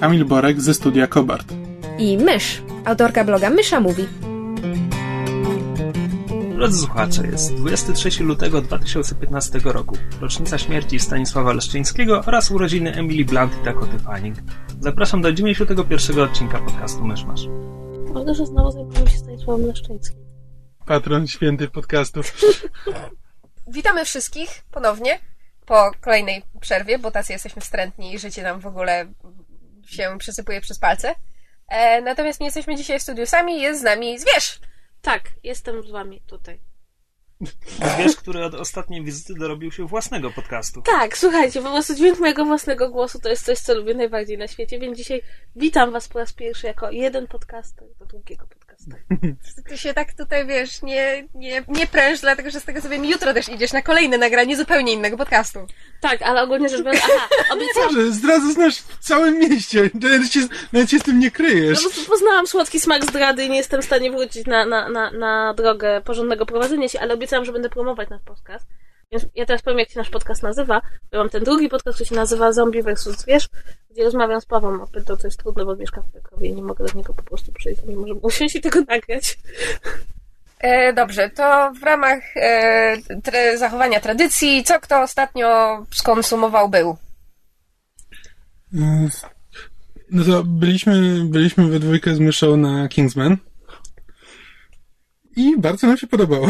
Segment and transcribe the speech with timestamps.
[0.00, 1.52] Kamil Borek ze studia Kobart.
[1.98, 4.06] i Mysz, autorka bloga Mysza Mówi.
[6.54, 13.60] Drodzy słuchacze, jest 23 lutego 2015 roku, rocznica śmierci Stanisława Leszczyńskiego oraz urodziny Emily Blunt
[13.60, 14.36] i Dakoty Fanning.
[14.80, 17.46] Zapraszam do 91 odcinka podcastu Myszmasz.
[18.14, 20.18] Mogę, że znowu zajmujemy się Stanisławem Leszczyńskim.
[20.86, 22.20] Patron święty podcastu.
[23.68, 25.18] Witamy wszystkich ponownie
[25.66, 29.06] po kolejnej przerwie, bo tacy jesteśmy wstrętni i życie nam w ogóle
[29.86, 31.14] się przesypuje przez palce.
[31.68, 34.60] E, natomiast nie jesteśmy dzisiaj w studiu sami, jest z nami zwierz.
[35.00, 36.60] Tak, jestem z wami tutaj.
[37.94, 40.82] Zwierz, który od ostatniej wizyty dorobił się własnego podcastu.
[40.82, 44.48] Tak, słuchajcie, po prostu dźwięk mojego własnego głosu to jest coś, co lubię najbardziej na
[44.48, 45.22] świecie, więc dzisiaj
[45.56, 48.65] witam was po raz pierwszy jako jeden podcaster do drugiego podcastu.
[49.68, 53.04] Ty się tak tutaj, wiesz, nie, nie, nie pręż, dlatego że z tego co wiem,
[53.04, 55.66] jutro też idziesz na kolejne nagranie zupełnie innego podcastu.
[56.00, 59.90] Tak, ale ogólnie rzecz biorąc, aha, obiecałam, Boże, zdradzę znasz w całym mieście.
[59.94, 60.40] Nawet się,
[60.72, 61.84] nawet się z tym nie kryjesz.
[61.84, 65.10] no bo poznałam słodki smak zdrady i nie jestem w stanie wrócić na, na, na,
[65.10, 68.66] na drogę porządnego prowadzenia się, ale obiecałam, że będę promować nasz podcast.
[69.10, 70.82] Ja teraz powiem, jak się nasz podcast nazywa.
[71.12, 73.04] Ja mam ten drugi podcast, który się nazywa Zombie vs.
[73.04, 73.48] Zwierz,
[73.90, 76.62] gdzie rozmawiam z Pawłem o to, co jest trudne, bo mieszka w Krakowie i nie
[76.62, 79.38] mogę do niego po prostu przyjść, nie możemy usiąść i tego nagrać.
[80.58, 86.96] E, dobrze, to w ramach e, tre, zachowania tradycji, co kto ostatnio skonsumował był?
[90.10, 93.36] No to byliśmy, byliśmy we dwójkę z myszą na Kingsman.
[95.36, 96.48] I bardzo nam się podobało.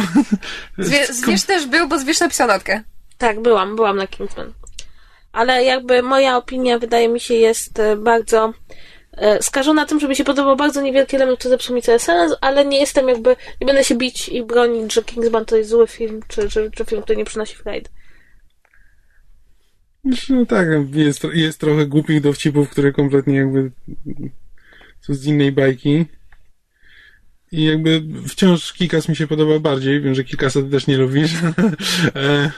[0.78, 2.82] Zwie, zwierz też był, bo zwierz napisał notkę.
[3.18, 4.52] Tak, byłam, byłam na Kingsman.
[5.32, 8.52] Ale jakby moja opinia, wydaje mi się, jest e, bardzo
[9.12, 12.34] e, skażona tym, że mi się podobał bardzo niewielki element, który zepsuł mi cały sens,
[12.40, 15.86] ale nie jestem jakby, nie będę się bić i bronić, że Kingsman to jest zły
[15.86, 17.90] film, czy, czy, czy film, który nie przynosi frajdy.
[20.28, 23.70] No tak, jest, jest trochę głupich dowcipów, które kompletnie jakby
[25.00, 26.06] są z innej bajki.
[27.56, 30.00] I jakby wciąż Kikas mi się podoba bardziej.
[30.00, 31.30] Wiem, że Kikasa ty też nie lubisz.
[32.16, 32.50] E,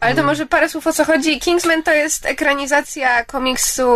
[0.00, 1.40] Ale to może parę słów o co chodzi.
[1.40, 3.88] Kingsman to jest ekranizacja komiksu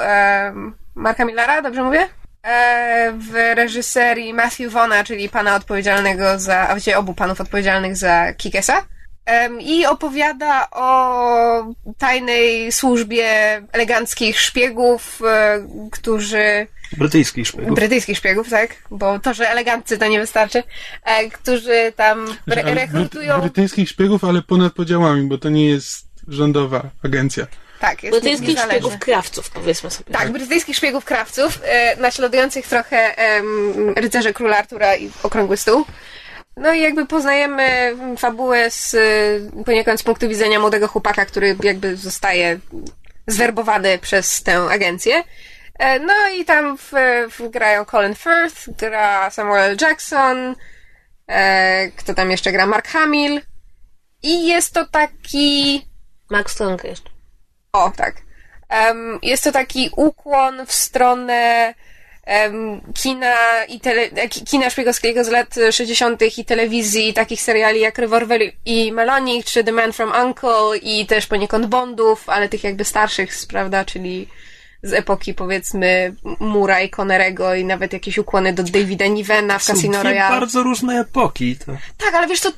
[0.00, 0.52] e,
[0.94, 2.08] Marka Millara, dobrze mówię?
[2.42, 8.32] E, w reżyserii Matthew Vona, czyli pana odpowiedzialnego za, a właściwie obu panów odpowiedzialnych za
[8.32, 8.86] Kikesa.
[9.26, 13.26] Em, I opowiada o tajnej służbie
[13.72, 16.66] eleganckich szpiegów, e, którzy
[16.98, 17.74] Brytyjskich szpiegów.
[17.74, 18.70] brytyjskich szpiegów, tak?
[18.90, 20.62] Bo to, że eleganccy to nie wystarczy,
[21.04, 23.34] e, którzy tam re- rekrutują.
[23.34, 27.46] bryty- brytyjskich szpiegów, ale ponad podziałami, bo to nie jest rządowa agencja.
[27.80, 28.80] Tak, jest Brytyjskich niezależny.
[28.80, 30.12] szpiegów krawców, powiedzmy sobie.
[30.12, 35.84] Tak, brytyjskich szpiegów krawców, e, naśladujących trochę em, rycerze króla Artura i okrągły stół.
[36.56, 41.96] No i jakby poznajemy fabułę z, e, poniekąd z punktu widzenia młodego chłopaka, który jakby
[41.96, 42.58] zostaje
[43.26, 45.24] zwerbowany przez tę agencję.
[45.80, 46.92] E, No i tam w,
[47.38, 49.76] w grają Colin Firth, gra Samuel L.
[49.80, 50.54] Jackson,
[51.28, 52.66] e, kto tam jeszcze gra?
[52.66, 53.40] Mark Hamill.
[54.22, 55.86] I jest to taki
[56.30, 57.10] Max Strong jeszcze.
[57.72, 58.14] o, tak.
[58.68, 61.74] Em, jest to taki ukłon w stronę
[62.24, 66.38] em, kina i tele, e, ki- kina szpiegowskiego z lat 60.
[66.38, 71.26] i telewizji, takich seriali jak Revolver i Melonik, czy The Man from Uncle i też
[71.26, 74.28] poniekąd Bondów, ale tych jakby starszych, prawda, czyli
[74.82, 79.72] z epoki powiedzmy Mura i Connerego i nawet jakieś ukłony do Davida Nivena w Są
[79.72, 80.40] Casino Royale.
[80.40, 81.56] bardzo różne epoki.
[81.56, 81.72] To...
[81.96, 82.50] Tak, ale wiesz, to,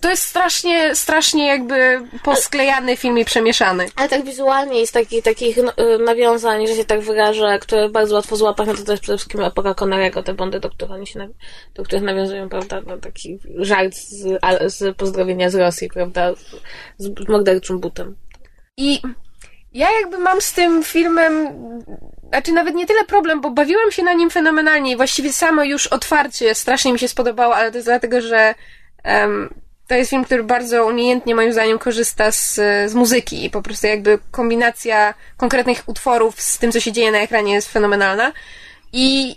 [0.00, 3.86] to jest strasznie, strasznie jakby posklejany film i przemieszany.
[3.96, 8.14] Ale tak wizualnie jest taki, takich no, y, nawiązań, że się tak wyrażę, które bardzo
[8.14, 11.28] łatwo złapać, no to jest przede wszystkim epoka Connerego, te bondy, do których oni się,
[11.74, 17.28] do których nawiązują, prawda, no, taki żart z, z pozdrowienia z Rosji, prawda, z, z
[17.28, 18.16] morderczym butem.
[18.76, 19.00] I
[19.72, 21.48] ja jakby mam z tym filmem,
[22.28, 25.86] znaczy nawet nie tyle problem, bo bawiłam się na nim fenomenalnie i właściwie samo już
[25.86, 28.54] otwarcie strasznie mi się spodobało, ale to jest dlatego, że
[29.04, 29.54] em,
[29.88, 32.54] to jest film, który bardzo umiejętnie moim zdaniem korzysta z,
[32.90, 37.18] z muzyki i po prostu jakby kombinacja konkretnych utworów z tym, co się dzieje na
[37.18, 38.32] ekranie jest fenomenalna.
[38.92, 39.36] I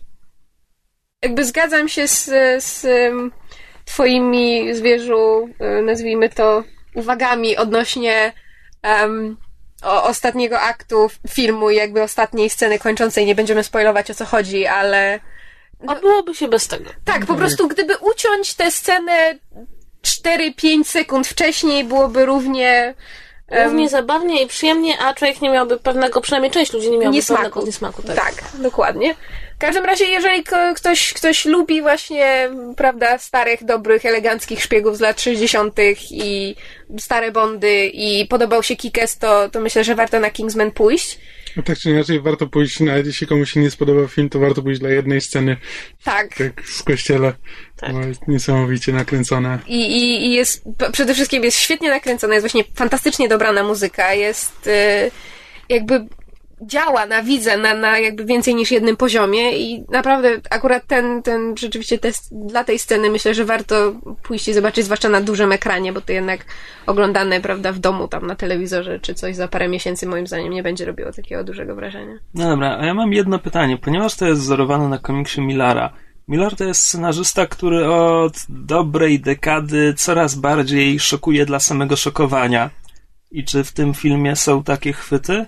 [1.22, 2.26] jakby zgadzam się z,
[2.64, 2.88] z
[3.86, 6.64] twoimi zwierzu, e, nazwijmy to,
[6.96, 8.34] uwagami odnośnie
[8.82, 9.38] em,
[9.82, 13.26] o, ostatniego aktu filmu i jakby ostatniej sceny kończącej.
[13.26, 15.20] Nie będziemy spoilować o co chodzi, ale
[15.88, 16.90] A byłoby się bez tego.
[17.06, 19.40] tak, po prostu gdyby uciąć tę scenę
[20.04, 22.94] 4-5 sekund wcześniej, byłoby równie...
[23.66, 27.42] Równie zabawnie i przyjemnie, a człowiek nie miałby pewnego, przynajmniej część ludzi nie miałby niesmaku.
[27.44, 28.04] pewnego niesmaku.
[28.04, 28.16] Tak.
[28.16, 29.16] Tak, dokładnie.
[29.62, 30.44] W każdym razie, jeżeli
[30.76, 35.76] ktoś, ktoś lubi właśnie, prawda, starych, dobrych, eleganckich szpiegów z lat 60.
[36.12, 36.56] i
[37.00, 41.20] stare Bondy i podobał się Kikes, to, to myślę, że warto na Kingsman pójść.
[41.56, 44.62] No tak czy inaczej, warto pójść, nawet jeśli komuś się nie spodoba film, to warto
[44.62, 45.58] pójść dla jednej sceny,
[46.04, 46.36] Tak.
[46.36, 47.34] tak z kościele.
[47.78, 47.94] Tak.
[47.94, 49.60] Bo jest niesamowicie nakręcona.
[49.68, 54.68] I, i, i jest, przede wszystkim jest świetnie nakręcona, jest właśnie fantastycznie dobrana muzyka, jest
[54.68, 55.12] y,
[55.70, 56.06] jakby
[56.62, 61.58] działa na widza na, na jakby więcej niż jednym poziomie i naprawdę akurat ten, ten
[61.58, 63.94] rzeczywiście test dla tej sceny myślę, że warto
[64.24, 66.46] pójść i zobaczyć, zwłaszcza na dużym ekranie, bo to jednak
[66.86, 70.64] oglądane, prawda, w domu tam na telewizorze czy coś za parę miesięcy moim zdaniem nie
[70.64, 72.16] będzie robiło takiego dużego wrażenia.
[72.34, 73.78] No dobra, a ja mam jedno pytanie.
[73.78, 75.94] Ponieważ to jest wzorowane na komiksie Millara,
[76.28, 82.70] Millar to jest scenarzysta, który od dobrej dekady coraz bardziej szokuje dla samego szokowania.
[83.32, 85.46] I czy w tym filmie są takie chwyty?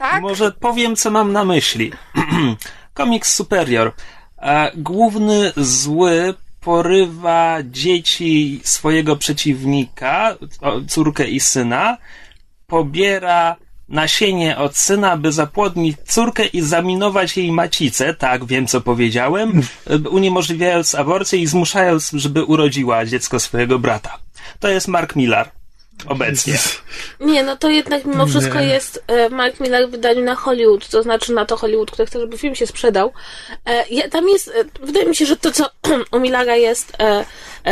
[0.00, 0.22] Tak?
[0.22, 1.92] Może powiem, co mam na myśli.
[2.94, 3.92] Komiks Superior.
[4.38, 10.36] E, Główny zły porywa dzieci swojego przeciwnika,
[10.88, 11.96] córkę i syna,
[12.66, 13.56] pobiera
[13.88, 20.08] nasienie od syna, by zapłodnić córkę i zaminować jej macicę, tak, wiem co powiedziałem, e,
[20.08, 24.18] uniemożliwiając aborcję i zmuszając, żeby urodziła dziecko swojego brata.
[24.60, 25.59] To jest Mark Millar.
[26.06, 26.58] Obecnie.
[27.20, 28.66] Nie, no to jednak mimo wszystko Nie.
[28.66, 32.20] jest e, Mark Miller w wydaniu na Hollywood, to znaczy na to Hollywood, które chce,
[32.20, 33.12] żeby film się sprzedał.
[33.66, 35.70] E, ja, tam jest, e, wydaje mi się, że to, co
[36.16, 36.92] u Millara jest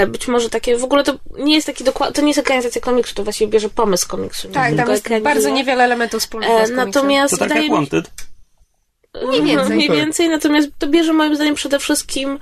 [0.08, 3.14] być może takie, w ogóle to nie jest taki dokładny, to nie jest ekranizacja komiksu,
[3.14, 4.48] to właściwie bierze pomysł komiksu.
[4.48, 6.76] Tak, tam jest bardzo niewiele elementów wspólnych z komiksem.
[6.76, 8.10] natomiast To tak wydaje jak mi Wanted.
[9.26, 9.76] Mniej więcej.
[9.76, 9.96] Mniej Tak.
[9.96, 12.38] więcej, natomiast to bierze moim zdaniem przede wszystkim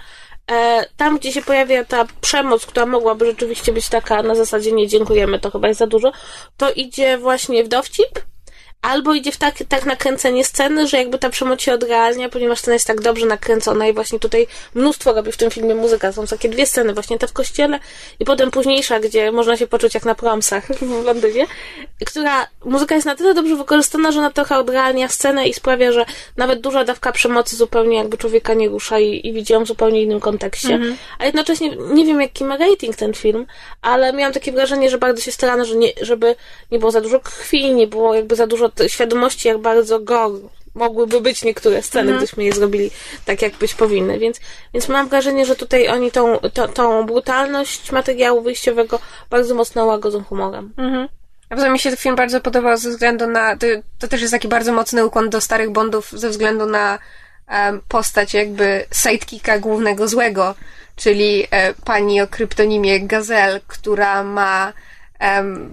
[0.96, 5.38] tam, gdzie się pojawia ta przemoc, która mogłaby rzeczywiście być taka na zasadzie nie dziękujemy,
[5.38, 6.12] to chyba jest za dużo,
[6.56, 8.20] to idzie właśnie w dowcip,
[8.86, 12.74] albo idzie w tak, tak nakręcenie sceny, że jakby ta przemoc się odrealnia, ponieważ scena
[12.74, 16.12] jest tak dobrze nakręcona i właśnie tutaj mnóstwo robi w tym filmie muzyka.
[16.12, 17.78] Są takie dwie sceny, właśnie ta w kościele
[18.20, 20.66] i potem późniejsza, gdzie można się poczuć jak na promsach
[21.02, 21.46] w Londynie,
[22.06, 26.06] która muzyka jest na tyle dobrze wykorzystana, że ona trochę odrealnia scenę i sprawia, że
[26.36, 30.02] nawet duża dawka przemocy zupełnie jakby człowieka nie rusza i, i widzi ją w zupełnie
[30.02, 30.78] innym kontekście.
[31.18, 33.46] A jednocześnie nie wiem, jaki ma rating ten film,
[33.82, 36.34] ale miałam takie wrażenie, że bardzo się starano, że nie, żeby
[36.70, 40.38] nie było za dużo krwi, nie było jakby za dużo świadomości, jak bardzo gore
[40.76, 42.90] mogłyby być niektóre sceny, gdybyśmy je zrobili
[43.24, 44.18] tak, jak być powinny.
[44.18, 44.40] Więc,
[44.74, 48.98] więc mam wrażenie, że tutaj oni tą, tą, tą brutalność materiału wyjściowego
[49.30, 50.72] bardzo mocno łagodzą humorem.
[50.76, 51.08] Mhm.
[51.50, 53.56] A poza mi się ten film bardzo podobał ze względu na.
[53.56, 53.66] To,
[53.98, 56.98] to też jest taki bardzo mocny ukłon do starych Bondów ze względu na
[57.48, 60.54] em, postać jakby sidekicka głównego złego,
[60.96, 64.72] czyli e, pani o kryptonimie Gazelle, która ma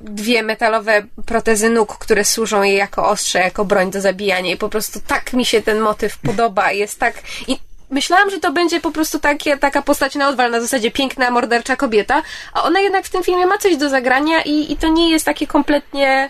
[0.03, 4.51] dwie metalowe protezy nóg, które służą jej jako ostrze, jako broń do zabijania.
[4.51, 6.71] I po prostu tak mi się ten motyw podoba.
[6.71, 7.15] Jest tak.
[7.47, 7.57] I
[7.89, 11.75] myślałam, że to będzie po prostu takie, taka postać na odwal, na zasadzie piękna, mordercza
[11.75, 12.21] kobieta,
[12.53, 15.25] a ona jednak w tym filmie ma coś do zagrania i, i to nie jest
[15.25, 16.29] takie kompletnie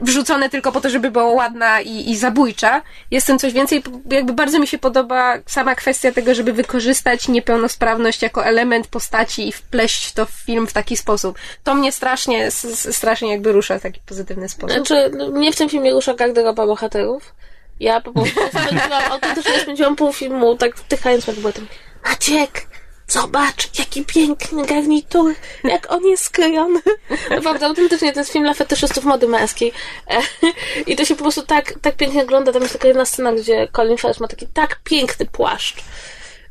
[0.00, 2.82] wrzucone tylko po to, żeby była ładna i, i zabójcza.
[3.10, 3.82] Jest tym coś więcej.
[4.10, 9.52] Jakby bardzo mi się podoba sama kwestia tego, żeby wykorzystać niepełnosprawność jako element postaci i
[9.52, 11.38] wpleść to w film w taki sposób.
[11.64, 14.76] To mnie strasznie, strasznie jakby rusza w taki pozytywny sposób.
[14.76, 17.34] Znaczy, no, mnie w tym filmie rusza garderoba bohaterów.
[17.80, 21.54] Ja po prostu spędziłam, autentycznie spędziłam pół filmu tak wtychając jak byłem.
[22.04, 22.66] Maciek,
[23.12, 26.80] zobacz, jaki piękny garnitur, jak on jest skrojony.
[27.30, 29.72] Naprawdę, autentycznie to jest film dla fetyszystów mody męskiej.
[30.10, 30.20] E,
[30.86, 32.52] I to się po prostu tak, tak pięknie ogląda.
[32.52, 35.76] Tam jest taka jedna scena, gdzie Colin Firth ma taki tak piękny płaszcz.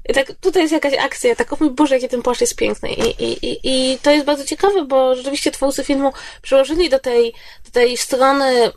[0.09, 2.89] I tak, tutaj jest jakaś akcja, tak, o mój Boże, jaki ten płaszcz jest piękny.
[2.93, 7.33] I, i, i, I to jest bardzo ciekawe, bo rzeczywiście twórcy filmu przyłożyli do tej,
[7.65, 8.71] do tej strony,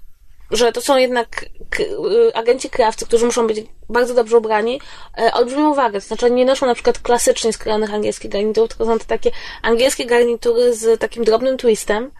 [0.54, 1.46] że to są jednak
[1.80, 4.80] y, agenci krawcy, którzy muszą być bardzo dobrze ubrani,
[5.18, 6.00] e, olbrzymią uwagę.
[6.00, 9.30] To znaczy, oni nie noszą na przykład klasycznie skrojonych angielskich garniturów, tylko są to takie
[9.62, 12.10] angielskie garnitury z takim drobnym twistem.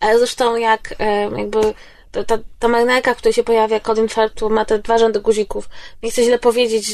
[0.00, 1.74] E, Zresztą jak e, jakby
[2.14, 5.68] ta, ta, ta marynarka, w której się pojawia Firth, który ma te dwa rzędy guzików.
[6.02, 6.90] Nie chcę źle powiedzieć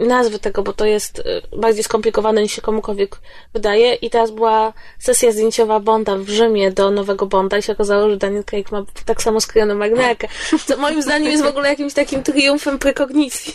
[0.00, 3.16] y, nazwy tego, bo to jest y, bardziej skomplikowane niż się komukolwiek
[3.54, 3.94] wydaje.
[3.94, 8.16] I teraz była sesja zdjęciowa Bonda w Rzymie do nowego Bonda i się okazało, że
[8.16, 10.28] Daniel Craig ma tak samo skrojoną marynarkę.
[10.66, 13.54] Co moim zdaniem jest w ogóle jakimś takim triumfem prekognicji.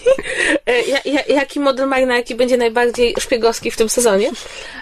[0.65, 4.31] E, ja, ja, jaki model marynarki będzie najbardziej szpiegowski w tym sezonie.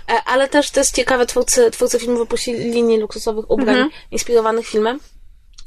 [0.10, 5.00] E, Ale też to jest ciekawe, twórcy, twórcy filmu wypuścili linię luksusowych ubrań inspirowanych filmem.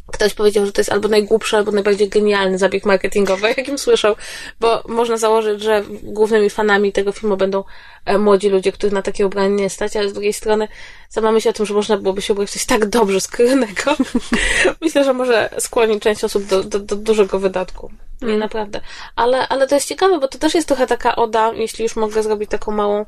[0.06, 4.16] Ktoś powiedział, że to jest albo najgłupszy, albo najbardziej genialny zabieg marketingowy, jakim słyszał,
[4.60, 7.64] bo można założyć, że głównymi fanami tego filmu będą
[8.04, 10.68] e, młodzi ludzie, których na takie ubranie nie stać, ale z drugiej strony
[11.08, 13.96] sama myśl o tym, że można byłoby się ubrać coś tak dobrze skryjonego,
[14.82, 17.90] myślę, że może skłonić część osób do, do, do dużego wydatku.
[18.22, 18.80] Nie, naprawdę.
[19.16, 22.22] Ale, ale to jest ciekawe, bo to też jest trochę taka oda, jeśli już mogę
[22.22, 23.06] zrobić taką małą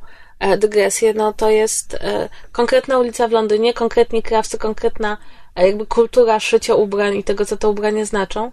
[0.59, 5.17] dygresję, no to jest e, konkretna ulica w Londynie, konkretni krawcy, konkretna
[5.57, 8.53] e, jakby kultura szycia ubrań i tego, co te ubrania znaczą.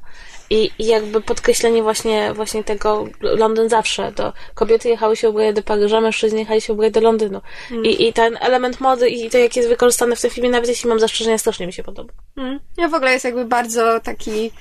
[0.49, 4.11] I, I jakby podkreślenie właśnie, właśnie tego Londyn zawsze.
[4.11, 7.41] To kobiety jechały się ubrać do Paryża, mężczyźni jechali się ubrać do Londynu.
[7.83, 10.89] I, I ten element mody i to, jak jest wykorzystane w tym filmie, nawet jeśli
[10.89, 12.13] mam zastrzeżenia, strasznie mi się podoba.
[12.37, 12.59] Mm.
[12.77, 14.51] Ja w ogóle jest jakby bardzo taki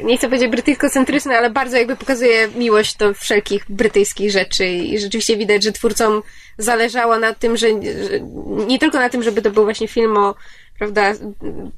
[0.00, 5.36] nie chcę powiedzieć brytyjskocentryczny, ale bardzo jakby pokazuje miłość do wszelkich brytyjskich rzeczy i rzeczywiście
[5.36, 6.22] widać, że twórcom
[6.58, 8.20] zależało na tym, że, że
[8.66, 10.34] nie tylko na tym, żeby to był właśnie film o
[10.78, 11.12] prawda,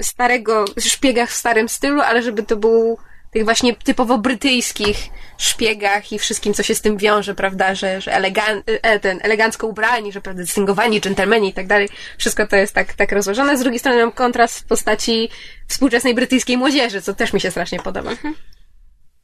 [0.03, 2.99] starego szpiegach w starym stylu, ale żeby to był
[3.35, 4.97] tych właśnie typowo brytyjskich
[5.39, 9.67] szpiegach i wszystkim, co się z tym wiąże, prawda, że, że elegan, e, ten, elegancko
[9.67, 11.89] ubrani, że prawda, dystyngowani dżentelmeni i tak dalej.
[12.19, 13.57] Wszystko to jest tak, tak rozłożone.
[13.57, 15.29] Z drugiej strony mam kontrast w postaci
[15.69, 18.11] współczesnej brytyjskiej młodzieży, co też mi się strasznie podoba.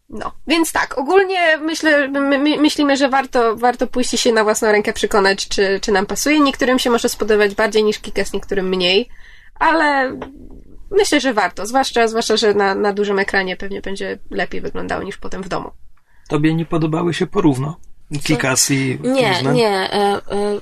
[0.09, 4.73] No, więc tak, ogólnie myślę, my, my, myślimy, że warto, warto pójść się na własną
[4.73, 6.41] rękę przekonać, czy, czy nam pasuje.
[6.41, 9.09] Niektórym się może spodobać bardziej niż Kikas, niektórym mniej,
[9.55, 10.17] ale
[10.91, 11.67] myślę, że warto.
[11.67, 15.71] Zwłaszcza, zwłaszcza że na, na dużym ekranie pewnie będzie lepiej wyglądało niż potem w domu.
[16.29, 17.77] Tobie nie podobały się porówno?
[18.25, 19.55] Kikas i Nie, Kingsman?
[19.55, 19.93] nie.
[19.93, 20.61] E, e,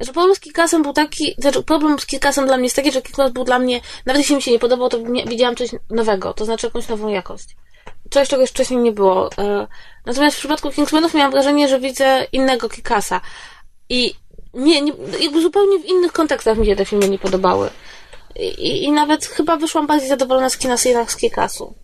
[0.00, 3.02] że problem z Kikasem był taki, znaczy problem z Kikasem dla mnie jest taki, że
[3.02, 6.34] Kikas był dla mnie, nawet jeśli mi się nie podobał, to nie, widziałam coś nowego,
[6.34, 7.56] to znaczy jakąś nową jakość.
[8.10, 9.30] Coś, czego jeszcze wcześniej nie było.
[9.38, 9.66] E,
[10.06, 13.20] natomiast w przypadku Kingsmanów miałam wrażenie, że widzę innego Kikasa.
[13.88, 14.14] I
[14.54, 17.70] nie, nie, jakby zupełnie w innych kontekstach mi się te filmy nie podobały.
[18.36, 21.74] I, i nawet chyba wyszłam bardziej zadowolona z kina z Kikasu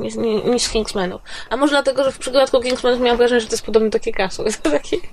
[0.00, 0.14] niż,
[0.44, 1.20] niż, z Kingsmanów.
[1.50, 3.98] A może dlatego, że w przypadku Kingsmanów miałam wrażenie, że to jest podobne do
[4.62, 5.00] to taki...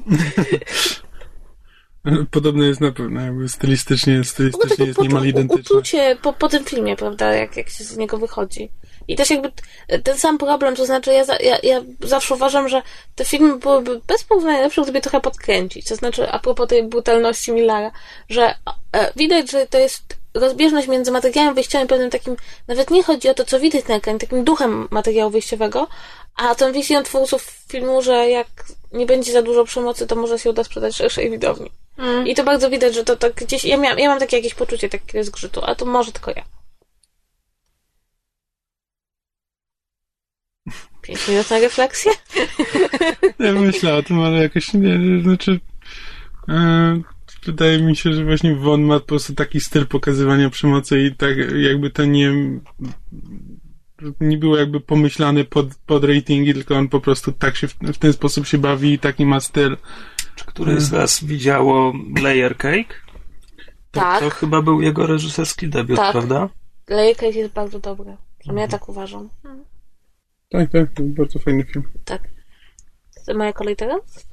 [2.31, 5.61] Podobne jest na pewno, jakby stylistycznie, stylistycznie jest niemal identyczne.
[5.61, 8.69] uczucie po, po tym filmie, prawda, jak, jak się z niego wychodzi.
[9.07, 9.51] I też jakby
[10.03, 12.81] ten sam problem, to znaczy ja, ja, ja zawsze uważam, że
[13.15, 15.87] te filmy byłyby bez porównania najlepsze, gdyby trochę podkręcić.
[15.87, 17.91] To znaczy, a propos tej brutalności Millara,
[18.29, 18.55] że
[18.93, 22.35] e, widać, że to jest rozbieżność między materiałem wyjściowym, pewnym takim,
[22.67, 25.87] nawet nie chodzi o to, co widać na ekranie, takim duchem materiału wyjściowego,
[26.35, 28.47] a tą wizją twórców filmu, że jak
[28.91, 31.71] nie będzie za dużo przemocy, to może się uda sprzedać szerszej widowni.
[32.25, 34.89] I to bardzo widać, że to tak gdzieś, ja, miałam, ja mam takie jakieś poczucie
[34.89, 36.43] takiego zgrzytu, a to może tylko ja.
[41.01, 42.11] Pięć minut na refleksję?
[43.39, 45.59] Ja myślę o tym, ale jakoś nie, znaczy
[46.49, 47.01] e,
[47.47, 51.37] wydaje mi się, że właśnie Won ma po prostu taki styl pokazywania przemocy i tak
[51.55, 52.33] jakby to nie
[54.19, 57.97] nie było jakby pomyślane pod, pod ratingi, tylko on po prostu tak się w, w
[57.97, 59.77] ten sposób się bawi i taki ma styl.
[60.35, 62.93] Czy któryś z was widziało Layer Cake?
[63.91, 64.19] To, Tak.
[64.19, 66.11] to chyba był jego reżyserski debiut, Tak.
[66.11, 66.49] prawda?
[66.89, 68.17] Lejka jest bardzo dobre.
[68.39, 69.29] Przynajmniej ja tak uważam.
[70.49, 71.85] Tak, tak, bardzo fajny film.
[72.05, 72.21] Tak.
[73.25, 74.27] To moja kolej teraz?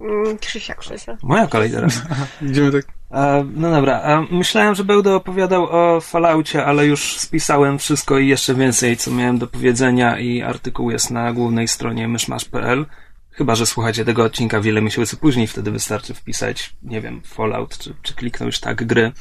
[0.00, 0.78] Mm, Krzysiak.
[0.78, 1.16] Krzysia?
[1.22, 2.02] Moja kolej teraz.
[2.50, 2.98] Idziemy tak.
[3.10, 8.28] A, no dobra, a myślałem, że będę opowiadał o Falloutie, ale już spisałem wszystko i
[8.28, 12.86] jeszcze więcej, co miałem do powiedzenia i artykuł jest na głównej stronie myszmasz.pl.
[13.30, 17.94] Chyba, że słuchacie tego odcinka wiele miesięcy później, wtedy wystarczy wpisać, nie wiem, Fallout, czy,
[18.02, 19.12] czy kliknąć tak gry.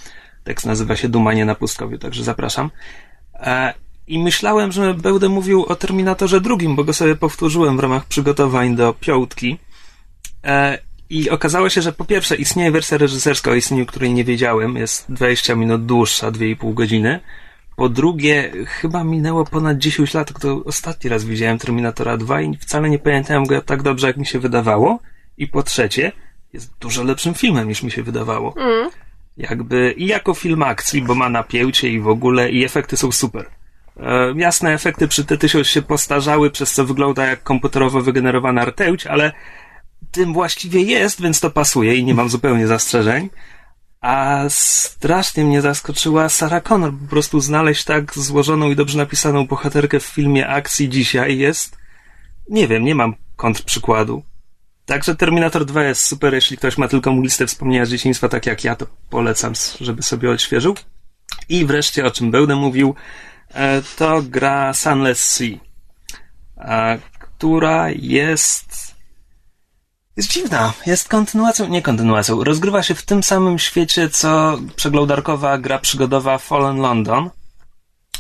[0.43, 2.72] Tekst nazywa się Dumanie na pustkowiu, także zapraszam.
[3.34, 3.74] E,
[4.07, 8.75] I myślałem, że będę mówił o Terminatorze drugim, bo go sobie powtórzyłem w ramach przygotowań
[8.75, 9.60] do piątki.
[10.44, 10.77] E,
[11.10, 15.12] I okazało się, że po pierwsze istnieje wersja reżyserska, o istnieniu której nie wiedziałem, jest
[15.12, 17.20] 20 minut dłuższa, 2,5 godziny.
[17.75, 22.89] Po drugie, chyba minęło ponad 10 lat, gdy ostatni raz widziałem Terminatora 2 i wcale
[22.89, 25.00] nie pamiętałem go tak dobrze, jak mi się wydawało.
[25.38, 26.12] I po trzecie,
[26.53, 28.53] jest dużo lepszym filmem, niż mi się wydawało.
[29.38, 33.46] Jakby i jako film akcji, bo ma napięcie i w ogóle, i efekty są super.
[34.00, 39.32] E, jasne, efekty przy T-1000 się postarzały, przez co wygląda jak komputerowo wygenerowana rtęć, ale
[40.11, 43.29] tym właściwie jest, więc to pasuje i nie mam zupełnie zastrzeżeń.
[44.01, 46.93] A strasznie mnie zaskoczyła Sarah Connor.
[46.93, 51.77] Po prostu znaleźć tak złożoną i dobrze napisaną bohaterkę w filmie akcji dzisiaj jest...
[52.49, 54.23] Nie wiem, nie mam kontrprzykładu.
[54.85, 58.63] Także Terminator 2 jest super, jeśli ktoś ma tylko listę wspomnienia z dzieciństwa, tak jak
[58.63, 60.75] ja, to polecam, żeby sobie odświeżył.
[61.49, 62.95] I wreszcie, o czym będę mówił,
[63.53, 65.57] e, to gra Sunless Sea,
[67.19, 68.97] która jest
[70.17, 70.74] jest dziwna.
[70.86, 72.43] Jest kontynuacją, nie kontynuacją.
[72.43, 77.29] Rozgrywa się w tym samym świecie, co przeglądarkowa gra przygodowa Fallen London.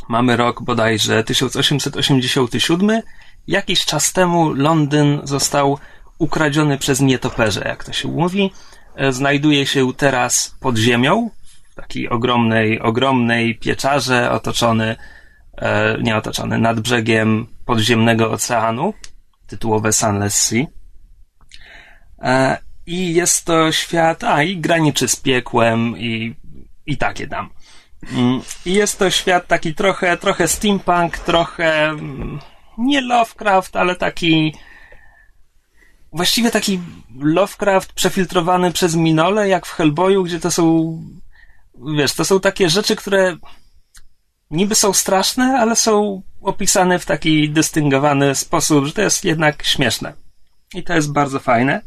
[0.09, 3.01] Mamy rok bodajże 1887.
[3.47, 5.77] Jakiś czas temu Londyn został
[6.17, 8.51] ukradziony przez nietoperze, jak to się mówi.
[8.95, 11.29] E, Znajduje się teraz pod ziemią,
[11.71, 14.95] w takiej ogromnej, ogromnej pieczarze, otoczony,
[15.57, 18.93] e, nie otoczony, nad brzegiem podziemnego oceanu,
[19.47, 20.76] tytułowe Sunless Sea.
[22.21, 26.35] E, I jest to świat, a i graniczy z piekłem i,
[26.85, 27.49] i takie tam.
[28.13, 32.39] Mm, I jest to świat taki trochę, trochę steampunk, trochę mm,
[32.77, 34.53] nie Lovecraft, ale taki
[36.13, 36.79] właściwie taki
[37.19, 40.97] Lovecraft przefiltrowany przez Minole, jak w Hellboyu, gdzie to są
[41.97, 43.37] wiesz, to są takie rzeczy, które
[44.51, 50.13] niby są straszne, ale są opisane w taki dystyngowany sposób, że to jest jednak śmieszne.
[50.73, 51.81] I to jest bardzo fajne.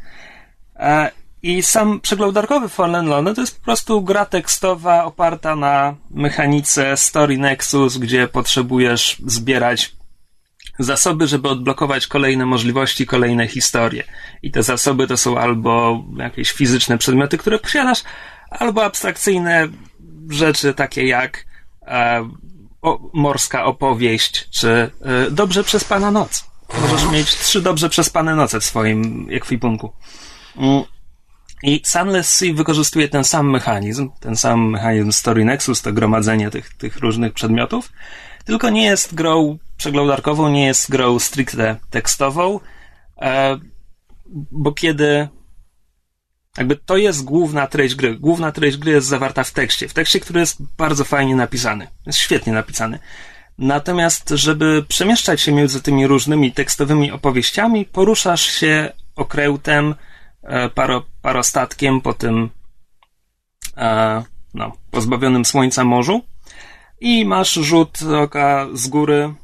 [0.76, 1.10] E,
[1.42, 7.38] I sam przeglądarkowy Fallen London to jest po prostu gra tekstowa oparta na mechanice Story
[7.38, 9.96] Nexus, gdzie potrzebujesz zbierać
[10.78, 14.04] zasoby, żeby odblokować kolejne możliwości, kolejne historie.
[14.42, 18.02] I te zasoby to są albo jakieś fizyczne przedmioty, które posiadasz,
[18.50, 19.68] albo abstrakcyjne
[20.30, 21.46] rzeczy takie jak
[21.82, 22.30] e,
[22.82, 26.49] o, morska opowieść, czy e, dobrze przespana noc.
[26.80, 29.92] Możesz mieć trzy dobrze przespane noce w swoim ekwipunku.
[30.56, 30.84] Mm.
[31.62, 36.74] I Sunless Sea wykorzystuje ten sam mechanizm, ten sam mechanizm Story Nexus, to gromadzenie tych,
[36.74, 37.92] tych różnych przedmiotów,
[38.44, 42.60] tylko nie jest grą przeglądarkową, nie jest grą stricte tekstową,
[43.22, 43.58] e,
[44.50, 45.28] bo kiedy
[46.58, 48.16] jakby to jest główna treść gry.
[48.18, 49.88] Główna treść gry jest zawarta w tekście.
[49.88, 51.88] W tekście, który jest bardzo fajnie napisany.
[52.06, 52.98] Jest świetnie napisany.
[53.60, 59.94] Natomiast, żeby przemieszczać się między tymi różnymi tekstowymi opowieściami, poruszasz się okrętem,
[60.42, 62.50] e, paro, parostatkiem po tym
[63.76, 64.22] e,
[64.54, 66.22] no, pozbawionym słońca morzu
[67.00, 69.34] i masz rzut oka z góry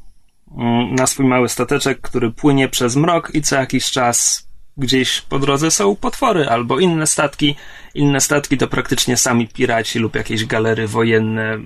[0.57, 5.39] mm, na swój mały stateczek, który płynie przez mrok i co jakiś czas gdzieś po
[5.39, 7.57] drodze są potwory albo inne statki.
[7.95, 11.59] Inne statki to praktycznie sami piraci lub jakieś galery wojenne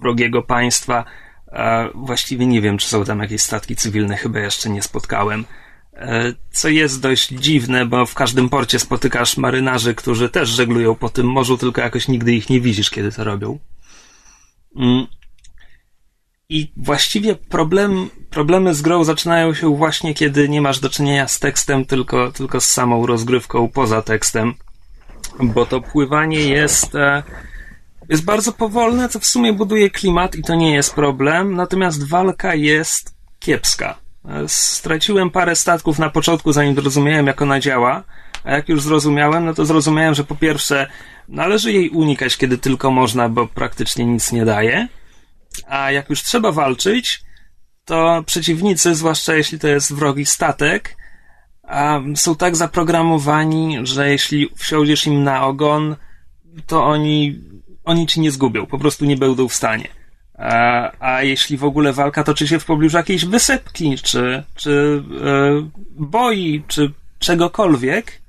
[0.00, 1.04] wrogiego państwa.
[1.94, 5.44] Właściwie nie wiem, czy są tam jakieś statki cywilne, chyba jeszcze nie spotkałem.
[5.94, 11.08] E, Co jest dość dziwne, bo w każdym porcie spotykasz marynarzy, którzy też żeglują po
[11.08, 13.58] tym morzu, tylko jakoś nigdy ich nie widzisz, kiedy to robią.
[14.76, 15.06] Mm.
[16.48, 21.38] I właściwie problem, problemy z grą zaczynają się właśnie, kiedy nie masz do czynienia z
[21.38, 24.54] tekstem, tylko, tylko z samą rozgrywką poza tekstem.
[25.40, 27.22] Bo to pływanie jest, e,
[28.10, 31.54] jest bardzo powolne, co w sumie buduje klimat i to nie jest problem.
[31.54, 33.98] Natomiast walka jest kiepska.
[34.28, 38.04] E, Straciłem parę statków na początku, zanim zrozumiałem, jak ona działa.
[38.44, 40.86] A jak już zrozumiałem, no to zrozumiałem, że po pierwsze
[41.28, 44.88] należy jej unikać, kiedy tylko można, bo praktycznie nic nie daje.
[45.68, 47.22] A jak już trzeba walczyć,
[47.84, 50.96] to przeciwnicy, zwłaszcza jeśli to jest wrogi statek,
[52.14, 55.96] są tak zaprogramowani, że jeśli wsiądziesz im na ogon,
[56.66, 57.40] to oni,
[57.84, 59.88] oni ci nie zgubią, po prostu nie będą w stanie.
[60.38, 65.70] A, a jeśli w ogóle walka toczy się w pobliżu jakiejś wysepki, czy, czy e,
[65.90, 68.22] boi, czy czegokolwiek,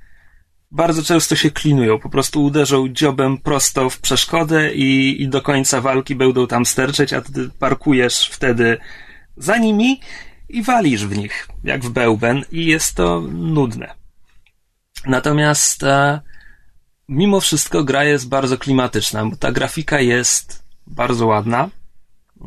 [0.70, 5.80] bardzo często się klinują, po prostu uderzą dziobem prosto w przeszkodę i, i do końca
[5.80, 8.78] walki będą tam sterczeć, a ty parkujesz wtedy
[9.36, 10.00] za nimi
[10.48, 13.94] i walisz w nich, jak w bełben i jest to nudne.
[15.06, 16.20] Natomiast e,
[17.08, 21.68] mimo wszystko gra jest bardzo klimatyczna, bo ta grafika jest bardzo ładna.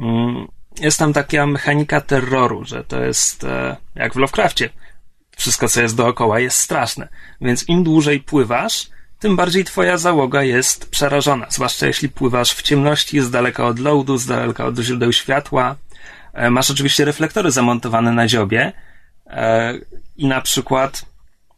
[0.02, 0.48] Mm,
[0.80, 4.70] Jest tam taka mechanika terroru, że to jest e, jak w Lovecraftie
[5.38, 7.08] wszystko, co jest dookoła, jest straszne.
[7.42, 8.88] Więc im dłużej pływasz,
[9.20, 11.46] tym bardziej twoja załoga jest przerażona.
[11.50, 15.76] Zwłaszcza jeśli pływasz w ciemności, z daleka od loadu, z daleka od źródeł światła.
[16.34, 18.72] E, Masz oczywiście reflektory zamontowane na dziobie
[19.28, 19.74] e,
[20.18, 21.06] i na przykład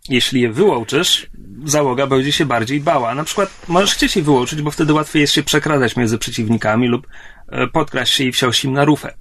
[0.09, 1.27] jeśli je wyłączysz,
[1.65, 3.15] załoga będzie się bardziej bała.
[3.15, 7.07] Na przykład możesz chcieć je wyłączyć, bo wtedy łatwiej jest się przekradać między przeciwnikami lub
[7.49, 9.13] e, podkraść się i wsiąść im na rufę.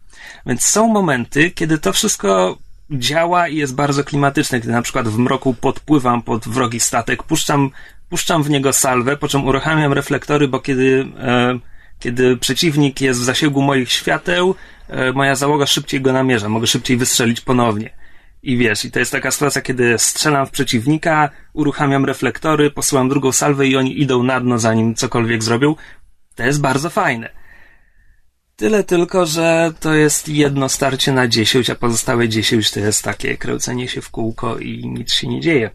[0.46, 2.59] Więc są momenty, kiedy to wszystko
[2.90, 7.70] działa i jest bardzo klimatyczne, kiedy na przykład w mroku podpływam pod wrogi statek, puszczam,
[8.09, 11.59] puszczam w niego salwę, po czym uruchamiam reflektory, bo kiedy, e,
[12.01, 14.55] kiedy przeciwnik jest w zasięgu moich świateł,
[14.88, 18.05] e, moja załoga szybciej go namierza, mogę szybciej wystrzelić ponownie.
[18.46, 23.32] I wiesz, i to jest taka sytuacja, kiedy strzelam w przeciwnika, uruchamiam reflektory, posyłam drugą
[23.32, 25.74] salwę i oni idą na dno, zanim cokolwiek zrobią.
[26.35, 27.30] To jest bardzo fajne.
[28.56, 33.37] Tyle tylko, że to jest jedno starcie na 10, a pozostałe 10 to jest takie
[33.37, 35.70] kręcenie się w kółko i nic się nie dzieje.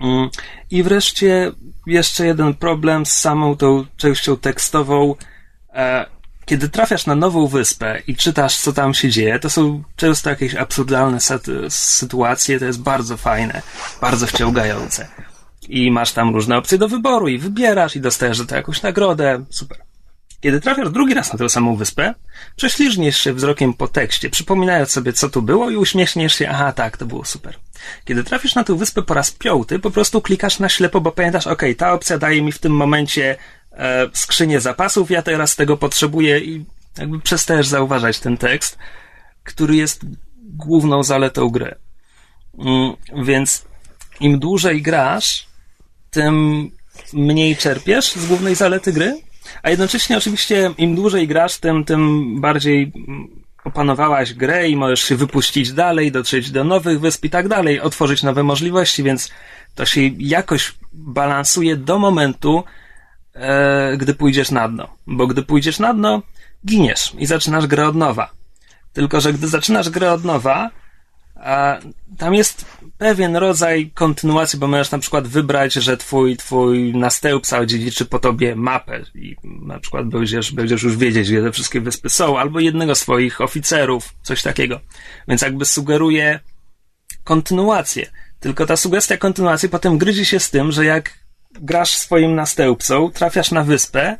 [0.00, 0.28] Mm,
[0.70, 1.52] I wreszcie
[1.86, 5.14] jeszcze jeden problem z samą tą częścią tekstową.
[6.50, 10.54] Kiedy trafiasz na nową wyspę i czytasz, co tam się dzieje, to są często jakieś
[10.54, 11.18] absurdalne
[11.68, 13.62] sytuacje, to jest bardzo fajne,
[14.00, 15.08] bardzo wciągające.
[15.68, 19.44] I masz tam różne opcje do wyboru i wybierasz i dostajesz za to jakąś nagrodę.
[19.50, 19.78] Super.
[20.40, 22.14] Kiedy trafiasz drugi raz na tę samą wyspę,
[22.56, 26.96] prześliżniesz się wzrokiem po tekście, przypominając sobie, co tu było i uśmiechniesz się, aha, tak,
[26.96, 27.54] to było super.
[28.04, 31.46] Kiedy trafisz na tę wyspę po raz piąty, po prostu klikasz na ślepo, bo pamiętasz,
[31.46, 33.36] ok, ta opcja daje mi w tym momencie
[34.12, 36.64] skrzynię zapasów, ja teraz tego potrzebuję i
[36.98, 38.78] jakby przestajesz zauważać ten tekst,
[39.44, 40.04] który jest
[40.42, 41.74] główną zaletą gry.
[42.58, 42.92] Mm,
[43.26, 43.64] więc
[44.20, 45.46] im dłużej grasz,
[46.10, 46.70] tym
[47.12, 49.20] mniej czerpiesz z głównej zalety gry,
[49.62, 52.92] a jednocześnie oczywiście im dłużej grasz, tym, tym bardziej
[53.64, 58.22] opanowałaś grę i możesz się wypuścić dalej, dotrzeć do nowych wysp i tak dalej, otworzyć
[58.22, 59.30] nowe możliwości, więc
[59.74, 62.64] to się jakoś balansuje do momentu,
[63.34, 64.88] e, gdy pójdziesz na dno.
[65.06, 66.22] Bo gdy pójdziesz na dno,
[66.66, 68.30] giniesz i zaczynasz grę od nowa.
[68.92, 70.70] Tylko, że gdy zaczynasz grę od nowa,
[71.36, 71.78] a
[72.18, 72.64] tam jest
[72.98, 78.56] pewien rodzaj kontynuacji, bo możesz na przykład wybrać, że twój, twój następca odziedziczy po tobie
[78.56, 82.94] mapę i na przykład będziesz, będziesz już wiedzieć, gdzie te wszystkie wyspy są, albo jednego
[82.94, 84.80] swoich oficerów, coś takiego.
[85.28, 86.40] Więc jakby sugeruje
[87.24, 88.10] kontynuację.
[88.40, 91.19] Tylko ta sugestia kontynuacji potem gryzi się z tym, że jak
[91.52, 94.16] grasz swoim następcą, trafiasz na wyspę,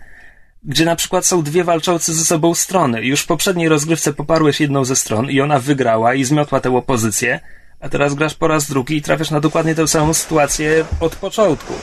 [0.65, 3.05] gdzie na przykład są dwie walczące ze sobą strony.
[3.05, 7.41] Już w poprzedniej rozgrywce poparłeś jedną ze stron i ona wygrała i zmiotła tę opozycję,
[7.81, 11.75] a teraz grasz po raz drugi i trafiasz na dokładnie tę samą sytuację od początku.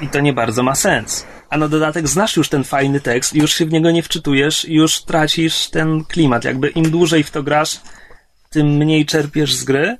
[0.00, 1.26] I to nie bardzo ma sens.
[1.50, 5.02] A na dodatek znasz już ten fajny tekst, już się w niego nie wczytujesz, już
[5.02, 6.44] tracisz ten klimat.
[6.44, 7.80] Jakby im dłużej w to grasz,
[8.50, 9.96] tym mniej czerpiesz z gry.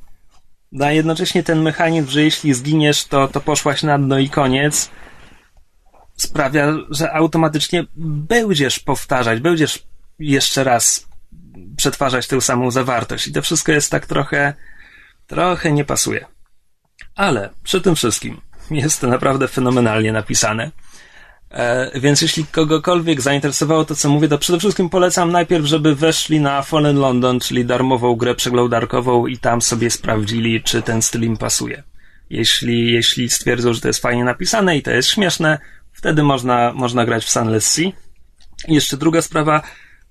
[0.72, 4.90] No a jednocześnie ten mechanizm, że jeśli zginiesz, to, to poszłaś na dno i koniec,
[6.16, 9.82] sprawia, że automatycznie będziesz powtarzać, będziesz
[10.18, 11.06] jeszcze raz
[11.76, 13.26] przetwarzać tę samą zawartość.
[13.26, 14.54] I to wszystko jest tak trochę,
[15.26, 16.26] trochę nie pasuje.
[17.14, 20.70] Ale przy tym wszystkim jest to naprawdę fenomenalnie napisane.
[21.50, 26.40] E, więc jeśli kogokolwiek zainteresowało to, co mówię, to przede wszystkim polecam najpierw, żeby weszli
[26.40, 31.36] na Fallen London, czyli darmową grę przeglądarkową i tam sobie sprawdzili, czy ten styl im
[31.36, 31.82] pasuje.
[32.30, 35.58] Jeśli, jeśli stwierdzą, że to jest fajnie napisane i to jest śmieszne,
[35.92, 37.92] wtedy można, można grać w Sunless Sea.
[38.68, 39.62] I jeszcze druga sprawa,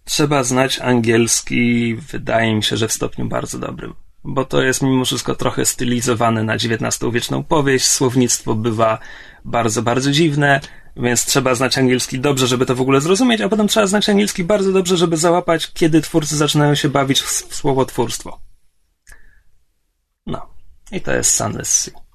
[0.05, 3.93] trzeba znać angielski, wydaje mi się, że w stopniu bardzo dobrym.
[4.23, 8.99] Bo to jest mimo wszystko trochę stylizowane na XIX-wieczną powieść, słownictwo bywa
[9.45, 10.59] bardzo, bardzo dziwne,
[10.97, 14.43] więc trzeba znać angielski dobrze, żeby to w ogóle zrozumieć, a potem trzeba znać angielski
[14.43, 18.41] bardzo dobrze, żeby załapać, kiedy twórcy zaczynają się bawić w słowotwórstwo.
[20.25, 20.53] No.
[20.91, 22.08] I to jest Sunless Sea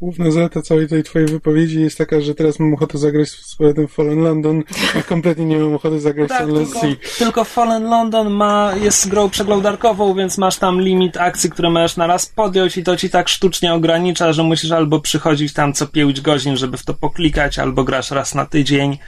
[0.00, 3.88] główna zaleta całej tej twojej wypowiedzi jest taka, że teraz mam ochotę zagrać z powrotem
[3.88, 4.62] Fallen London,
[4.98, 6.90] a kompletnie nie mam ochoty zagrać tak, w Sunless Sea.
[7.18, 12.06] Tylko Fallen London ma, jest grą przeglądarkową, więc masz tam limit akcji, które możesz na
[12.06, 16.20] raz podjąć i to ci tak sztucznie ogranicza, że musisz albo przychodzić tam co 5
[16.20, 18.98] godzin, żeby w to poklikać, albo grasz raz na tydzień.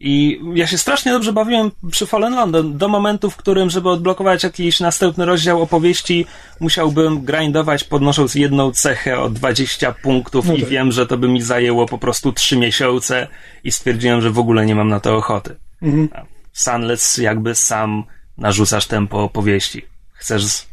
[0.00, 4.42] I ja się strasznie dobrze bawiłem przy Fallen London, do momentu, w którym, żeby odblokować
[4.42, 6.26] jakiś następny rozdział opowieści,
[6.60, 10.70] musiałbym grindować podnosząc jedną cechę o 20 punktów no i tak.
[10.70, 13.28] wiem, że to by mi zajęło po prostu 3 miesiące
[13.64, 15.56] i stwierdziłem, że w ogóle nie mam na to ochoty.
[15.82, 16.08] Mhm.
[16.52, 18.04] Sunless jakby sam
[18.38, 19.86] narzucasz tempo opowieści.
[20.12, 20.66] Chcesz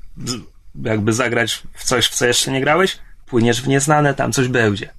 [0.83, 2.97] jakby zagrać w coś, w co jeszcze nie grałeś?
[3.25, 4.89] Płyniesz w nieznane, tam coś będzie.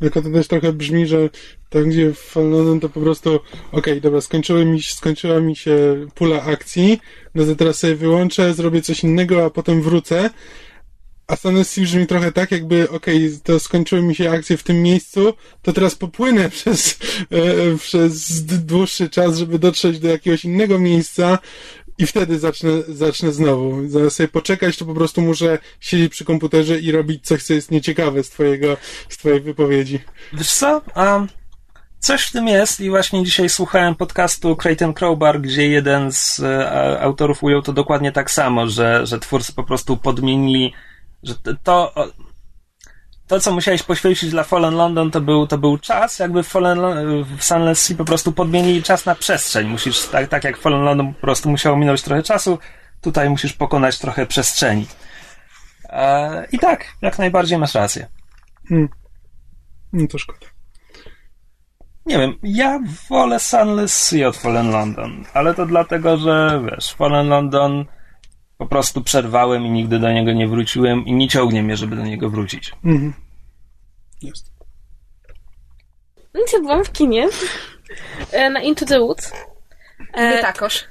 [0.00, 1.30] Tylko to też trochę brzmi, że
[1.68, 6.06] tam gdzie w Fallonem to po prostu okej, okay, dobra, skończyły mi, skończyła mi się
[6.14, 7.00] pula akcji,
[7.34, 10.30] no to teraz sobie wyłączę, zrobię coś innego, a potem wrócę.
[11.26, 14.82] A Sunless brzmi trochę tak, jakby okej, okay, to skończyły mi się akcje w tym
[14.82, 15.32] miejscu,
[15.62, 16.98] to teraz popłynę przez,
[17.30, 21.38] e, przez dłuższy czas, żeby dotrzeć do jakiegoś innego miejsca,
[21.98, 23.88] i wtedy zacznę, zacznę znowu.
[23.88, 27.70] Zamiast sobie poczekać, to po prostu muszę siedzieć przy komputerze i robić coś, co jest
[27.70, 28.76] nieciekawe z twojego,
[29.08, 30.00] z twojej wypowiedzi.
[30.32, 30.82] Wiesz co?
[30.96, 31.28] Um,
[31.98, 37.00] coś w tym jest i właśnie dzisiaj słuchałem podcastu Creighton Crowbar, gdzie jeden z e,
[37.00, 40.72] autorów ujął to dokładnie tak samo, że, że twórcy po prostu podmienili,
[41.22, 41.94] że to,
[43.28, 46.78] to, co musiałeś poświęcić dla Fallen London, to był, to był czas, jakby w, Fallen,
[47.36, 49.68] w Sunless Sea po prostu podmienili czas na przestrzeń.
[49.68, 52.58] Musisz, tak, tak jak Fallen London po prostu musiało minąć trochę czasu,
[53.00, 54.86] tutaj musisz pokonać trochę przestrzeni.
[55.84, 58.06] E, I tak, jak najbardziej masz rację.
[58.68, 58.88] Hmm.
[59.92, 60.46] No to szkoda.
[62.06, 67.28] Nie wiem, ja wolę Sunless Sea od Fallen London, ale to dlatego, że wiesz, Fallen
[67.28, 67.84] London
[68.58, 72.02] po prostu przerwałem i nigdy do niego nie wróciłem i nie ciągnie mnie, żeby do
[72.02, 72.72] niego wrócić.
[72.84, 73.12] Mhm.
[74.22, 74.52] Jest.
[76.34, 77.28] Więc ja byłam w kinie
[78.32, 79.32] e, na Into the Woods.
[80.12, 80.84] E, takoż.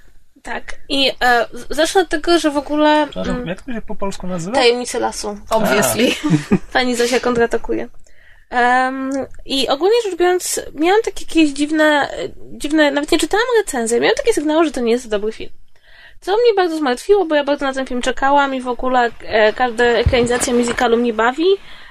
[0.44, 0.80] Tak.
[0.90, 4.28] I e, zacznę od tego, że w ogóle Przepraszam, mm, jak to się po polsku
[4.28, 4.56] nazywa?
[4.56, 5.38] tajemnice lasu.
[5.50, 6.12] Obviously.
[6.74, 7.90] Pani Zosia kontratakuje.
[8.52, 9.12] Um,
[9.46, 12.10] I ogólnie rzecz biorąc, miałam takie jakieś dziwne,
[12.52, 15.50] dziwne, nawet nie czytałam recenzji, miałam takie sygnały, że to nie jest dobry film.
[16.20, 19.54] Co mnie bardzo zmartwiło, bo ja bardzo na ten film czekałam i w ogóle e,
[19.54, 21.46] każda ekranizacja musicalu mnie bawi,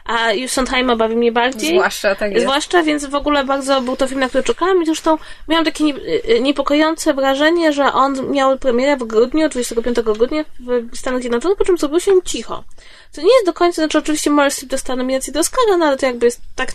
[0.05, 1.71] a już Sondheima bawi mnie bardziej.
[1.71, 2.43] Zwłaszcza tak jest.
[2.43, 5.85] Zwłaszcza, więc w ogóle bardzo był to film, na który czekałam i zresztą miałam takie
[5.85, 11.65] y, niepokojące wrażenie, że on miał premierę w grudniu, 25 grudnia w Stanach Zjednoczonych, po
[11.65, 12.65] czym zrobiło się cicho.
[13.11, 15.97] Co nie jest do końca, znaczy oczywiście Meryl Streep dostała nominację do Oscara, no ale
[15.97, 16.73] to jakby jest tak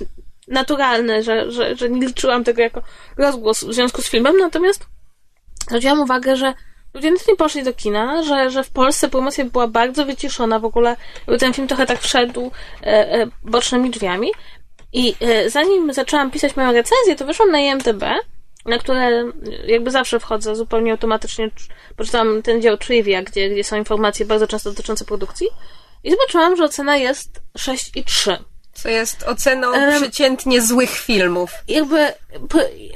[0.47, 2.81] naturalne, że, że, że nie liczyłam tego jako
[3.17, 4.85] rozgłos w związku z filmem, natomiast
[5.67, 6.53] zwróciłam uwagę, że
[6.93, 10.65] ludzie nawet nie poszli do kina, że, że w Polsce promocja była bardzo wyciszona, w
[10.65, 10.95] ogóle
[11.39, 12.51] ten film trochę tak wszedł
[12.83, 14.31] e, e, bocznymi drzwiami.
[14.93, 18.03] I e, zanim zaczęłam pisać moją recenzję, to wyszłam na IMDb,
[18.65, 19.31] na które
[19.65, 21.49] jakby zawsze wchodzę zupełnie automatycznie,
[21.95, 25.47] poczytałam ten dział trivia, gdzie, gdzie są informacje bardzo często dotyczące produkcji
[26.03, 28.37] i zobaczyłam, że ocena jest 6,3.
[28.73, 31.51] Co jest oceną Em, przeciętnie złych filmów.
[31.67, 31.99] jakby,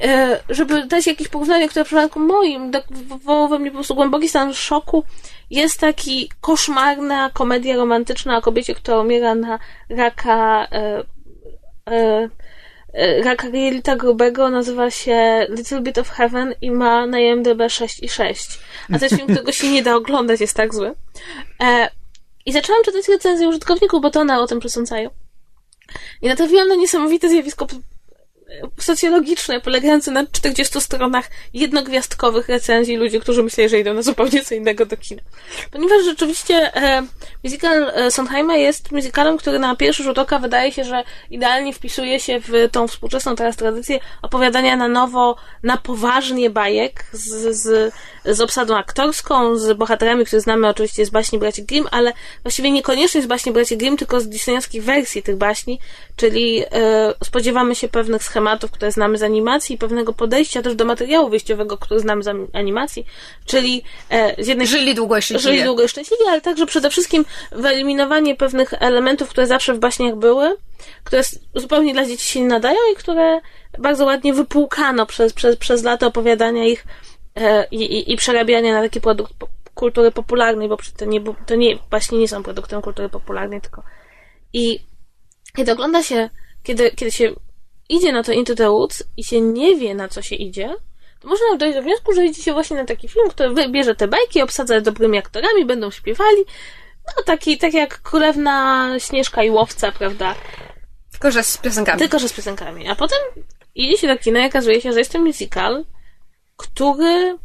[0.04, 3.96] e, żeby dać jakieś porównanie, które w przypadku moim tak wywołał we mnie po prostu
[3.96, 5.04] głęboki stan szoku,
[5.50, 9.60] jest taki koszmarna komedia romantyczna o kobiecie, która umiera na
[9.90, 11.04] raka e,
[11.92, 12.30] e,
[12.94, 18.60] e, raka jelita grubego, nazywa się Little Bit of Heaven i ma na IMDb 6,6.
[18.94, 20.94] A to jest film, którego się nie da oglądać, jest tak zły.
[21.64, 21.90] E,
[22.46, 25.10] I zaczęłam czytać recenzje użytkowników, bo to one o tym przesądzają.
[26.22, 27.68] I natrafiłam na niesamowite zjawisko
[28.80, 34.56] socjologiczne, polegające na 40 stronach jednogwiazdkowych recenzji ludzi, którzy myśleli, że idą na zupełnie co
[34.56, 35.22] innego do kina.
[35.72, 37.04] Ponieważ rzeczywiście e,
[37.44, 42.20] musical e, Sondheima jest musicalem, który na pierwszy rzut oka wydaje się, że idealnie wpisuje
[42.20, 47.94] się w tą współczesną teraz tradycję opowiadania na nowo, na poważnie bajek z, z,
[48.26, 53.22] z obsadą aktorską, z bohaterami, których znamy oczywiście z baśni Braci Grimm, ale właściwie niekoniecznie
[53.22, 55.80] z baśni Braci Grimm, tylko z disneyowskich wersji tych baśni,
[56.16, 61.30] czyli e, spodziewamy się pewnych schematów, które znamy z animacji, pewnego podejścia też do materiału
[61.30, 63.06] wyjściowego, który znamy z animacji,
[63.46, 65.54] czyli e, z jednej Żyli długo i szczęśliwie.
[65.54, 70.16] żyli długo i szczęśliwie, ale także przede wszystkim wyeliminowanie pewnych elementów, które zawsze w baśniach
[70.16, 70.58] były,
[71.04, 71.22] które
[71.56, 73.40] zupełnie dla dzieci się nie nadają i które
[73.80, 76.86] bardzo ładnie wypłukano przez, przez, przez lata opowiadania ich
[77.72, 79.34] i, i, i przerabiania na taki produkt
[79.74, 83.84] kultury popularnej, bo przecież to nie, to nie, właśnie nie są produktem kultury popularnej, tylko
[84.54, 84.80] i
[85.56, 86.30] kiedy ogląda się,
[86.64, 87.34] kiedy, kiedy się
[87.90, 90.76] idzie na to Into the Woods i się nie wie, na co się idzie,
[91.20, 94.08] to można dojść do wniosku, że idzie się właśnie na taki film, który wybierze te
[94.08, 96.46] bajki, obsadza dobrymi aktorami, będą śpiewali.
[97.18, 100.36] No taki, tak jak Królewna Śnieżka i Łowca, prawda?
[101.12, 102.00] Tylko, że z piosenkami.
[102.00, 102.88] Tylko, że z piosenkami.
[102.88, 103.20] A potem
[103.76, 105.86] idzie się do kina i okazuje się, że jest to musical,
[106.58, 107.38] który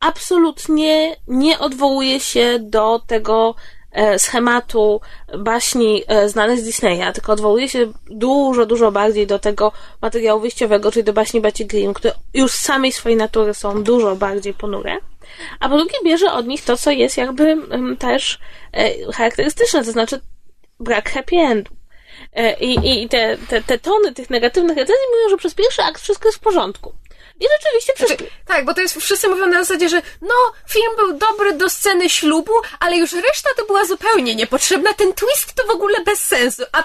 [0.00, 3.54] absolutnie nie odwołuje się do tego
[3.92, 5.00] e, schematu
[5.38, 9.72] baśni e, znanych z Disneya, tylko odwołuje się dużo, dużo bardziej do tego
[10.02, 14.16] materiału wyjściowego, czyli do baśni Baci Grimm, które już z samej swojej natury są dużo
[14.16, 14.96] bardziej ponure.
[15.60, 18.38] A po drugie bierze od nich to, co jest jakby em, też
[18.72, 20.20] e, charakterystyczne, to znaczy
[20.80, 21.70] brak happy endu.
[22.60, 26.28] I, i te, te, te tony tych negatywnych recenzji mówią, że przez pierwszy akt wszystko
[26.28, 26.92] jest w porządku.
[27.40, 27.92] I rzeczywiście.
[27.96, 30.34] Znaczy, tak, bo to jest wszyscy mówią na zasadzie, że no,
[30.68, 34.94] film był dobry do sceny ślubu, ale już reszta to była zupełnie niepotrzebna.
[34.94, 36.62] Ten twist to w ogóle bez sensu.
[36.72, 36.84] A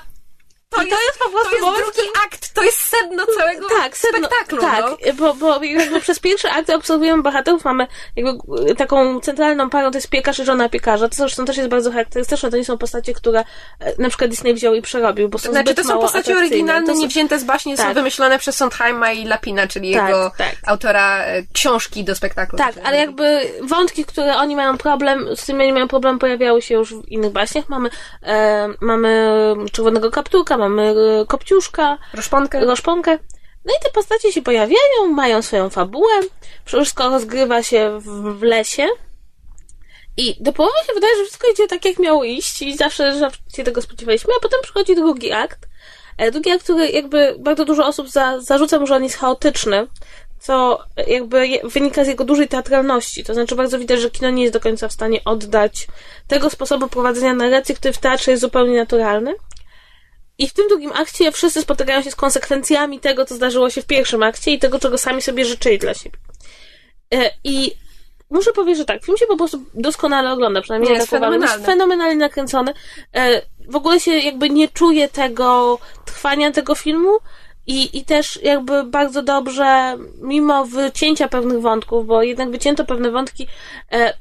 [0.72, 3.98] to, I to jest po prostu to jest drugi akt, to jest sedno całego tak,
[3.98, 4.62] sedno, spektaklu.
[4.62, 5.14] tak, no.
[5.14, 10.10] bo, bo jakby przez pierwszy akt obserwujemy bohaterów, mamy jakby taką centralną parą, to jest
[10.10, 13.44] piekarz i żona piekarza, to zresztą też jest bardzo charakterystyczne, to nie są postacie, które
[13.80, 17.00] e, na przykład Disney wziął i przerobił, bo są Znaczy, to są postacie oryginalne, są-
[17.00, 17.94] nie wzięte z baśni, są Tak.
[17.94, 20.56] wymyślone przez Sondheima i Lapina, czyli Tak, jego tak.
[20.68, 22.58] autora e, książki do spektaklu.
[22.58, 26.76] Tak, ale jakby wątki, które oni mają problem, z tymi oni mają problem, pojawiały się
[26.76, 27.70] już w innych baśniach.
[27.70, 27.90] Mamy,
[28.24, 29.32] e, mamy
[29.72, 30.96] Czerwonego Kapturka, mamy
[31.28, 32.66] Kopciuszka, Roszponkę.
[32.66, 33.20] Roszponkę.
[33.66, 36.14] No i te postacie się pojawiają, mają swoją fabułę,
[36.66, 38.88] wszystko rozgrywa się w, w lesie.
[40.18, 43.40] I do połowy się wydaje, że wszystko idzie tak, jak miało iść i zawsze, zawsze
[43.56, 45.68] się tego spodziewaliśmy, a potem przychodzi drugi akt.
[46.18, 49.88] E, Drugi akt, który jakby bardzo dużo osób za, zarzuca mu, że on jest chaotyczny,
[50.40, 53.24] co jakby wynika z jego dużej teatralności.
[53.24, 55.88] To znaczy bardzo widać, że kino nie jest do końca w stanie oddać
[56.28, 59.36] tego sposobu prowadzenia narracji, który w teatrze jest zupełnie naturalny.
[60.42, 63.86] I w tym drugim akcie wszyscy spotykają się z konsekwencjami tego, co zdarzyło się w
[63.86, 66.18] pierwszym akcie i tego, czego sami sobie życzyli dla siebie.
[67.14, 67.72] E, I
[68.30, 71.20] muszę powiedzieć, że tak, film się po prostu doskonale ogląda, przynajmniej Nie, ja jest tak
[71.20, 71.42] uważam.
[71.42, 72.74] Jest fenomenalnie nakręcony.
[73.16, 77.18] E, W ogóle się jakby nie czuje tego trwania tego filmu
[77.68, 83.48] i, i też jakby bardzo dobrze, mimo wycięcia pewnych wątków, bo jednak wycięto pewne wątki,
[83.92, 84.14] e,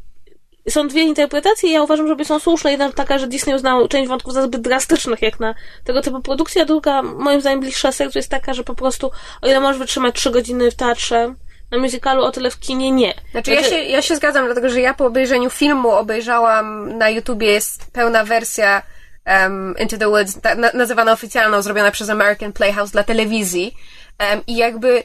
[0.68, 2.70] są dwie interpretacje ja uważam, że są słuszne.
[2.70, 6.62] Jedna taka, że Disney uznał część wątków za zbyt drastycznych, jak na tego typu produkcję,
[6.62, 9.10] a druga, moim zdaniem, bliższa sercu jest taka, że po prostu,
[9.42, 11.34] o ile możesz wytrzymać trzy godziny w teatrze,
[11.70, 13.14] na musicalu, o tyle w kinie nie.
[13.30, 17.46] Znaczy, ja, się, ja się zgadzam, dlatego że ja po obejrzeniu filmu obejrzałam na YouTubie
[17.46, 18.82] jest pełna wersja
[19.26, 23.74] um, Into the Woods, ta, na, nazywana oficjalną, zrobiona przez American Playhouse dla telewizji.
[24.20, 25.02] Um, I jakby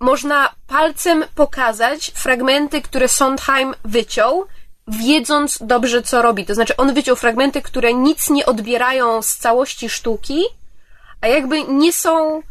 [0.00, 4.44] można palcem pokazać fragmenty, które Sondheim wyciął,
[4.88, 6.46] wiedząc dobrze, co robi.
[6.46, 10.42] To znaczy, on wyciął fragmenty, które nic nie odbierają z całości sztuki,
[11.20, 12.42] a jakby nie są.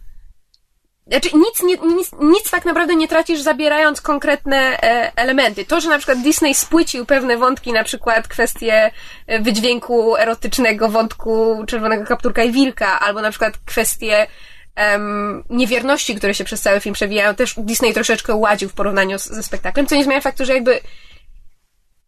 [1.08, 5.66] Znaczy, nic, nie, nic, nic tak naprawdę nie tracisz, zabierając konkretne e, elementy.
[5.66, 8.92] To, że na przykład Disney spłycił pewne wątki, na przykład kwestie
[9.28, 14.28] e, wydźwięku erotycznego wątku Czerwonego Kapturka i Wilka, albo na przykład kwestie
[15.50, 19.44] niewierności, które się przez cały film przewijają, też Disney troszeczkę ładził w porównaniu z, ze
[19.44, 20.82] spektaklem, co nie zmienia faktu, że jakby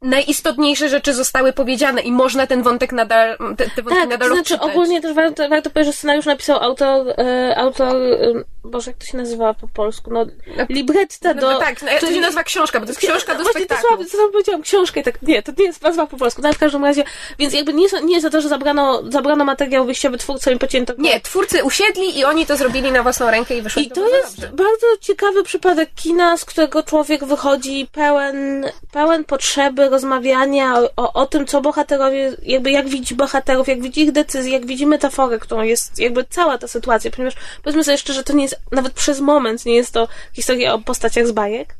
[0.06, 4.36] najistotniejsze rzeczy zostały powiedziane i można ten wątek nadal, te, te wątki tak, nadal to
[4.36, 4.72] znaczy odczytać.
[4.76, 8.18] ogólnie też warto, warto powiedzieć, że scenariusz napisał autor, e, autor, e,
[8.64, 10.26] Boże, jak to się nazywa po polsku, no,
[10.70, 11.52] libretta No, do...
[11.52, 13.88] no tak, no, to się nazywa książka, bo to jest książka do Właśnie to spektaklu.
[13.90, 16.58] słabe, co tam powiedziałam, książkę tak, nie, to nie jest nazwa po polsku, no, w
[16.58, 17.04] każdym razie,
[17.40, 20.94] więc jakby nie, nie jest za to, że zabrano, zabrano materiał wyjściowy twórcom i pocięto.
[20.98, 24.16] Nie, twórcy usiedli i oni to zrobili na własną rękę i wyszło I to bardzo
[24.16, 24.56] jest dobrze.
[24.64, 31.26] bardzo ciekawy przypadek kina, z którego człowiek wychodzi pełen, pełen potrzeby rozmawiania o, o, o
[31.26, 35.62] tym, co bohaterowie, jakby jak widzi bohaterów, jak widzi ich decyzje, jak widzi metaforę, którą
[35.62, 39.66] jest jakby cała ta sytuacja, ponieważ powiedzmy sobie szczerze, to nie jest, nawet przez moment
[39.66, 41.76] nie jest to historia o postaciach z bajek.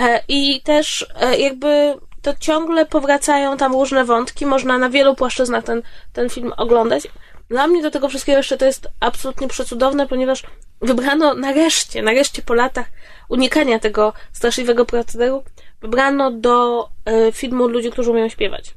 [0.00, 5.64] E, I też e, jakby to ciągle powracają tam różne wątki, można na wielu płaszczyznach
[5.64, 5.82] ten,
[6.12, 7.08] ten film oglądać.
[7.48, 10.42] Dla mnie do tego wszystkiego jeszcze to jest absolutnie przecudowne, ponieważ
[10.80, 12.86] wybrano nareszcie, nareszcie po latach
[13.28, 15.42] unikania tego straszliwego procederu,
[15.80, 18.74] wybrano do e, filmu ludzi, którzy umieją śpiewać.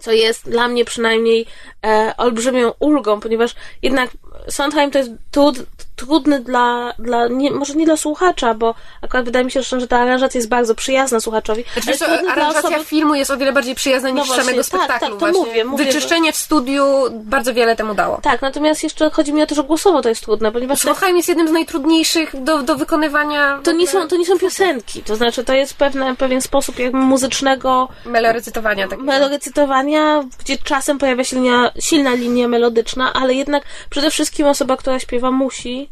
[0.00, 1.46] Co jest dla mnie przynajmniej
[1.86, 4.10] e, olbrzymią ulgą, ponieważ jednak
[4.48, 5.56] Sondheim to jest trud,
[5.96, 9.98] trudny dla, dla nie, może nie dla słuchacza, bo akurat wydaje mi się, że ta
[9.98, 11.64] aranżacja jest bardzo przyjazna słuchaczowi.
[11.82, 14.66] Znaczy, co, aranżacja osoby- filmu jest o wiele bardziej przyjazna niż No właśnie, samego tak,
[14.66, 14.98] spektaklu.
[15.00, 15.38] tak, to właśnie.
[15.40, 18.20] mówię, mówię, Wyczyszczenie w studiu bardzo wiele temu dało.
[18.22, 21.28] Tak, natomiast jeszcze chodzi mi o to, że głosowo to jest trudne, ponieważ Sondheim jest
[21.28, 23.60] jednym z najtrudniejszych do, do wykonywania.
[23.64, 26.98] to, nie są, to nie są piosenki, to znaczy to jest pewne, pewien sposób jakby
[26.98, 29.02] muzycznego melorecytowania takiego.
[29.04, 34.98] melorecytowania, gdzie czasem pojawia się linia, silna linia melodyczna, ale jednak przede wszystkim osoba, która
[34.98, 35.88] śpiewa musi,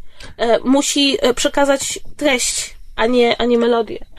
[0.65, 4.10] musi e, przekazać treść, a nie, a nie melodię.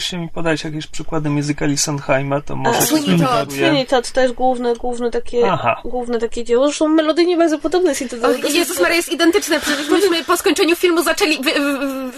[0.00, 3.52] Czy mi podać jakieś przykłady muzykali Sondheima, to może A, Sweeney Todd.
[3.52, 5.80] Sweeney Todd to jest główne, główne takie, Aha.
[5.84, 6.66] główne takie dzieło.
[6.66, 10.76] Zresztą melodyjnie bardzo podobne jest to O, Jezus Maria jest identyczne, przecież myśmy po skończeniu
[10.76, 11.50] filmu zaczęli, wy,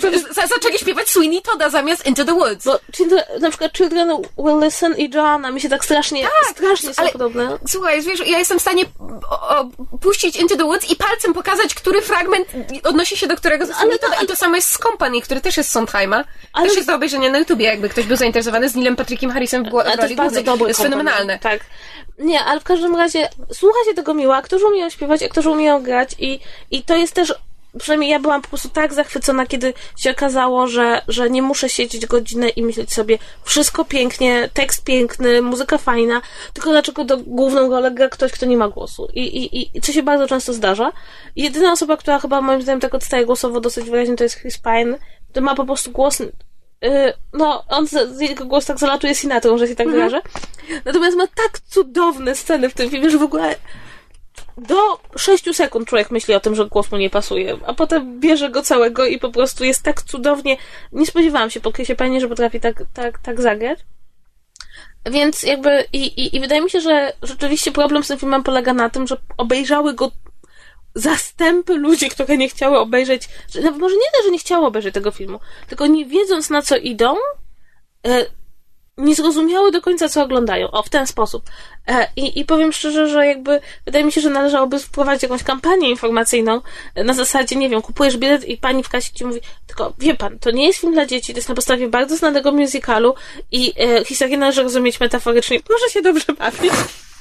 [0.01, 2.64] wy, za, zaczęli śpiewać Sweeney Todda zamiast Into the Woods.
[2.64, 2.79] Bo
[3.40, 7.59] na przykład Children Will Listen i Joanna mi się tak strasznie, strasznie są ale- podobne.
[7.68, 8.85] Słuchaj, wiesz, ja jestem w stanie
[9.31, 9.64] o, o,
[10.01, 12.49] puścić Into the Woods i palcem pokazać, który fragment
[12.85, 14.16] odnosi się do którego z Sweeney Todda.
[14.22, 16.25] I to samo jest z Company, który też jest z Sondheima.
[16.53, 19.65] Ale- Też jest do obejrzenia na YouTubie, jakby ktoś był zainteresowany z Nilem Patrickiem Harrisem
[19.65, 21.09] w, gło- w to jest bardzo dobry To jest komponent.
[21.09, 21.39] fenomenalne.
[21.39, 21.61] Tak.
[22.19, 26.11] Nie, ale w każdym razie słucha się tego miło, aktorzy umieją śpiewać, aktorzy umieją grać
[26.19, 27.35] i, i to jest też
[27.79, 32.07] przynajmniej ja byłam po prostu tak zachwycona, kiedy się okazało, że, że nie muszę siedzieć
[32.07, 37.91] godzinę i myśleć sobie wszystko pięknie, tekst piękny, muzyka fajna, tylko dlaczego do główną rolę
[37.91, 39.09] gra ktoś, kto nie ma głosu.
[39.15, 40.93] I, i, i co się bardzo często zdarza.
[41.37, 44.99] Jedyna osoba, która chyba moim zdaniem tak odstaje głosowo dosyć wyraźnie, to jest Chris Pine,
[45.33, 46.23] to ma po prostu głos
[47.33, 50.21] no, on, z, jego głos tak zalatuje Sinatrą, że się tak wyrażę.
[50.85, 53.57] Natomiast ma tak cudowne sceny w tym filmie, że w ogóle
[54.57, 58.51] do 6 sekund człowiek myśli o tym, że głos mu nie pasuje, a potem bierze
[58.51, 60.57] go całego i po prostu jest tak cudownie.
[60.93, 63.79] Nie spodziewałam się po Pine, że potrafi tak, tak, tak zagrać.
[65.11, 68.75] Więc jakby i, i, i wydaje mi się, że rzeczywiście problem z tym filmem polega
[68.75, 70.11] na tym, że obejrzały go
[70.96, 74.94] zastępy ludzi, które nie chciały obejrzeć, że nawet może nie to, że nie chciały obejrzeć
[74.94, 77.16] tego filmu, tylko nie wiedząc na co idą,
[78.06, 78.26] e,
[78.99, 80.70] nie zrozumiały do końca, co oglądają.
[80.70, 81.42] O, w ten sposób.
[81.88, 85.90] E, i, I powiem szczerze, że jakby wydaje mi się, że należałoby wprowadzić jakąś kampanię
[85.90, 86.61] informacyjną
[86.94, 90.14] e, na zasadzie, nie wiem, kupujesz bilet i pani w kasie ci mówi, tylko wie
[90.14, 93.14] pan, to nie jest film dla dzieci, to jest na podstawie bardzo znanego musicalu
[93.53, 95.61] i e, historię należy rozumieć metaforycznie.
[95.61, 96.72] Proszę się dobrze bawić.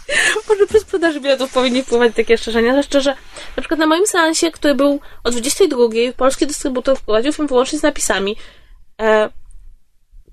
[0.50, 3.16] Może przy sprzedaży biletów powinni wprowadzić takie strzeżenia, ale szczerze,
[3.58, 5.84] na przykład na moim seansie, który był o 22,
[6.18, 8.36] polski dystrybutor wprowadził film wyłącznie z napisami.
[9.02, 9.30] E,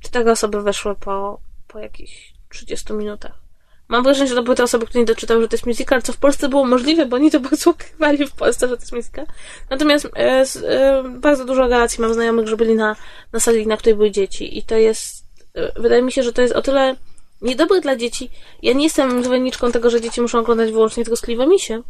[0.00, 3.42] cztery osoby weszły po, po jakichś 30 minutach.
[3.88, 6.12] Mam wrażenie, że to były te osoby, które nie doczytały, że to jest musical, co
[6.12, 9.26] w Polsce było możliwe, bo oni to bardzo ukrywali w Polsce, że to jest musical.
[9.70, 12.96] Natomiast e, e, bardzo dużo relacji mam znajomych, że byli na,
[13.32, 16.42] na sali, na której były dzieci i to jest, e, wydaje mi się, że to
[16.42, 16.96] jest o tyle
[17.42, 18.30] niedobre dla dzieci.
[18.62, 21.82] Ja nie jestem zwolenniczką tego, że dzieci muszą oglądać wyłącznie troskliwe misie,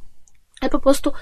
[0.61, 1.13] ale po prostu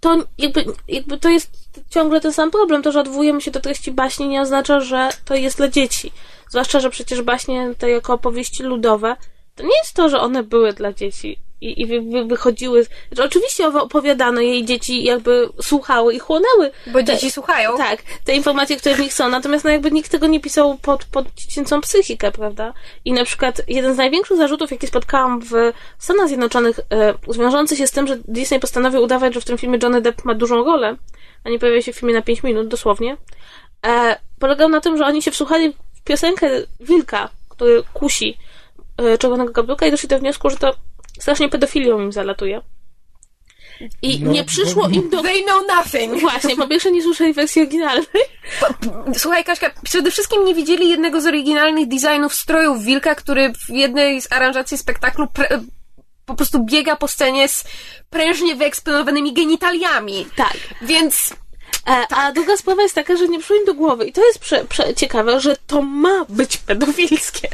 [0.00, 1.50] to jakby, jakby to jest
[1.90, 2.82] ciągle ten sam problem.
[2.82, 6.12] To, że odwołujemy się do treści baśni nie oznacza, że to jest dla dzieci.
[6.48, 9.16] Zwłaszcza, że przecież baśnie te jako opowieści ludowe
[9.54, 12.86] to nie jest to, że one były dla dzieci i, i wy, wy, wychodziły.
[13.12, 16.70] Że oczywiście opowiadano jej dzieci, jakby słuchały i chłonęły.
[16.86, 17.76] Bo dzieci słuchają.
[17.76, 19.28] Tak, te informacje, które w nich są.
[19.28, 22.72] Natomiast no jakby nikt tego nie pisał pod, pod dziecięcą psychikę, prawda?
[23.04, 25.52] I na przykład jeden z największych zarzutów, jaki spotkałam w
[25.98, 29.78] Stanach Zjednoczonych, e, wiążący się z tym, że Disney postanowił udawać, że w tym filmie
[29.82, 30.96] Johnny Depp ma dużą rolę,
[31.44, 33.16] a nie pojawia się w filmie na 5 minut, dosłownie,
[33.86, 36.50] e, polegał na tym, że oni się wsłuchali w piosenkę
[36.80, 38.38] Wilka, który kusi
[38.96, 40.74] e, czerwonego i doszli do wniosku, że to
[41.20, 42.60] strasznie pedofilią im zalatuje.
[44.02, 45.22] I No, nie przyszło bo- im do...
[45.22, 46.20] They know nothing.
[46.20, 48.06] Właśnie, po pierwsze nie słyszeli wersji oryginalnej.
[49.16, 54.20] Słuchaj, Kaśka, przede wszystkim nie widzieli jednego z oryginalnych designów strojów Wilka, który w jednej
[54.22, 55.64] z aranżacji spektaklu pre-
[56.26, 57.64] po prostu biega po scenie z
[58.10, 60.26] prężnie wyeksponowanymi genitaliami.
[60.36, 60.56] Tak.
[60.82, 61.34] Więc
[61.86, 64.06] E, A druga sprawa jest taka, że nie przyszło im do głowy.
[64.06, 67.48] I to jest prze, prze, ciekawe, że to ma być pedofilskie.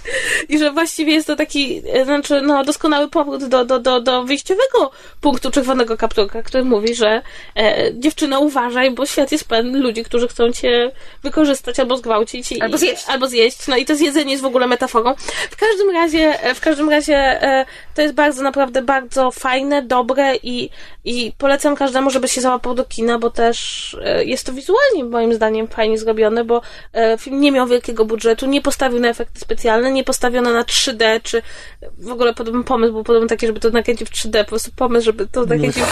[0.48, 4.24] I że właściwie jest to taki, e, znaczy, no, doskonały powrót do, do, do, do
[4.24, 7.22] wyjściowego punktu czerwonego kapturka, który mówi, że
[7.56, 10.90] e, dziewczyno uważaj, bo świat jest pełen ludzi, którzy chcą cię
[11.22, 12.52] wykorzystać albo zgwałcić.
[12.52, 13.04] I, Albo zjeść.
[13.08, 13.66] Albo zjeść.
[13.68, 15.14] No i to zjedzenie jest w ogóle metaforą.
[15.50, 20.36] W każdym razie, e, w każdym razie e, to jest bardzo, naprawdę bardzo fajne, dobre
[20.42, 20.70] i,
[21.04, 25.34] i polecam każdemu, żeby się załapał do kina, bo też e, jest to wizualnie moim
[25.34, 26.62] zdaniem fajnie zrobione, bo
[26.92, 31.20] e, film nie miał wielkiego budżetu, nie postawił na efekty specjalne, nie postawiono na 3D,
[31.22, 31.42] czy
[31.98, 35.04] w ogóle podobny pomysł był podobny taki, żeby to nakręcić w 3D, po prostu pomysł,
[35.04, 35.82] żeby to nakręcić.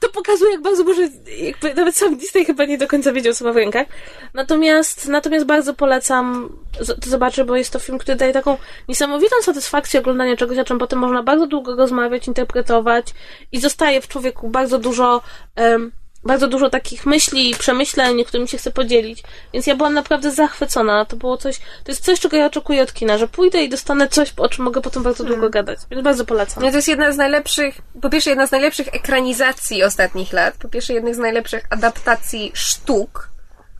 [0.00, 3.44] To pokazuje, jak bardzo może, jakby nawet sam Disney chyba nie do końca wiedział, co
[3.44, 3.86] ma w rękach.
[4.34, 8.56] Natomiast, natomiast bardzo polecam to zobaczyć, bo jest to film, który daje taką
[8.88, 13.06] niesamowitą satysfakcję oglądania czegoś, o czym potem można bardzo długo rozmawiać, interpretować
[13.52, 15.22] i zostaje w człowieku bardzo dużo,
[15.56, 15.92] em,
[16.26, 19.22] bardzo dużo takich myśli i przemyśleń, którymi się chce podzielić.
[19.52, 21.04] Więc ja byłam naprawdę zachwycona.
[21.04, 24.08] To było coś, to jest coś, czego ja oczekuję od kina, że pójdę i dostanę
[24.08, 25.78] coś, o czym mogę potem bardzo długo gadać.
[25.90, 26.64] Więc bardzo polecam.
[26.64, 30.68] No to jest jedna z najlepszych, po pierwsze jedna z najlepszych ekranizacji ostatnich lat, po
[30.68, 33.28] pierwsze jedna z najlepszych adaptacji sztuk,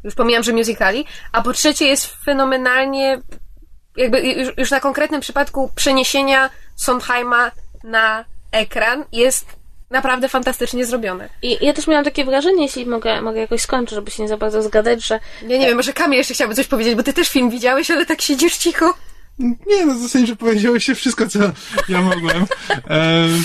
[0.04, 3.20] już pomijam, że musicali, a po trzecie jest fenomenalnie,
[3.96, 7.50] jakby już, już na konkretnym przypadku przeniesienia Sondheima
[7.84, 9.46] na ekran jest
[9.90, 11.28] naprawdę fantastycznie zrobione.
[11.42, 14.36] I ja też miałam takie wrażenie, jeśli mogę, mogę jakoś skończyć, żeby się nie za
[14.36, 17.28] bardzo zgadać, że Ja nie wiem, może Kamil jeszcze chciałby coś powiedzieć, bo ty też
[17.28, 18.94] film widziałeś, ale tak siedzisz cicho.
[19.38, 21.38] Nie, no w zasadzie, że powiedziałeś się wszystko, co
[21.88, 22.46] ja mogłem.
[22.88, 23.44] Ehm,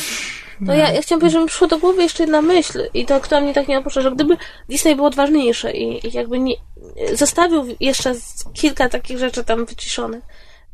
[0.61, 3.19] No ja, ja chciałam powiedzieć, że mi przyszło do głowy jeszcze jedna myśl i to,
[3.19, 4.37] która mnie tak nie opuszcza, że gdyby
[4.69, 6.55] Disney było odważniejsze i, i jakby nie,
[7.13, 8.13] zostawił jeszcze
[8.53, 10.23] kilka takich rzeczy tam wyciszonych,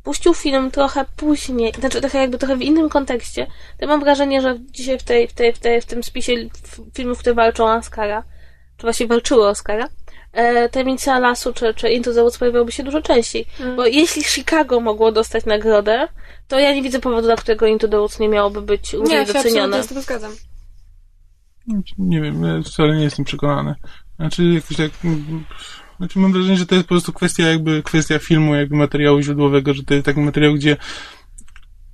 [0.08, 3.48] puścił film trochę później, znaczy trochę jakby trochę w innym kontekście,
[3.80, 6.34] to mam wrażenie, że dzisiaj w, tej, w, tej, w, tej, w tym spisie
[6.94, 8.24] filmów, które walczą o Oscara,
[8.78, 9.88] czy właściwie walczyły o Oscara,
[10.34, 13.46] e, Tajemnica Lasu czy, czy Into the Woods pojawiałoby się dużo częściej.
[13.76, 16.08] Bo jeśli Chicago mogło dostać nagrodę,
[16.48, 19.26] to ja nie widzę powodu, dla którego Into the Woods nie miałoby być Nie, równie
[19.26, 19.78] się docenione.
[19.78, 20.32] absolutnie z tym zgadzam.
[21.98, 23.76] nie wiem, ja wcale nie jestem przekonany.
[24.20, 24.92] Znaczy, jakoś tak...
[25.98, 29.74] Znaczy, mam wrażenie, że to jest po prostu kwestia jakby, kwestia filmu, jakby materiału źródłowego,
[29.74, 30.78] że to jest taki materiał, gdzie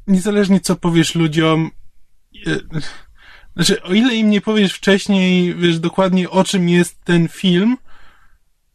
[0.08, 1.72] niezależnie co powiesz ludziom,
[2.48, 2.60] e,
[3.56, 7.78] znaczy, o ile im nie powiesz wcześniej, wiesz dokładnie o czym jest ten film,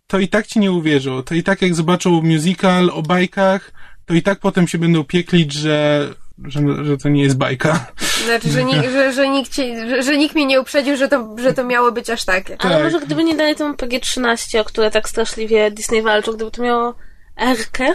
[0.06, 1.22] to i tak ci nie uwierzą.
[1.22, 3.72] To i tak jak zobaczą musical o bajkach,
[4.04, 6.08] to i tak potem się będą pieklić, że,
[6.44, 7.86] że, że to nie jest bajka.
[8.24, 11.36] Znaczy, że, ni- że, że, nikt cię, że, że nikt mnie nie uprzedził, że to,
[11.42, 12.56] że to miało być aż takie.
[12.60, 12.84] Ale Tak.
[12.84, 16.94] może gdyby nie dali temu PG-13, o które tak straszliwie Disney walczył, gdyby to miało
[17.40, 17.92] Erkę,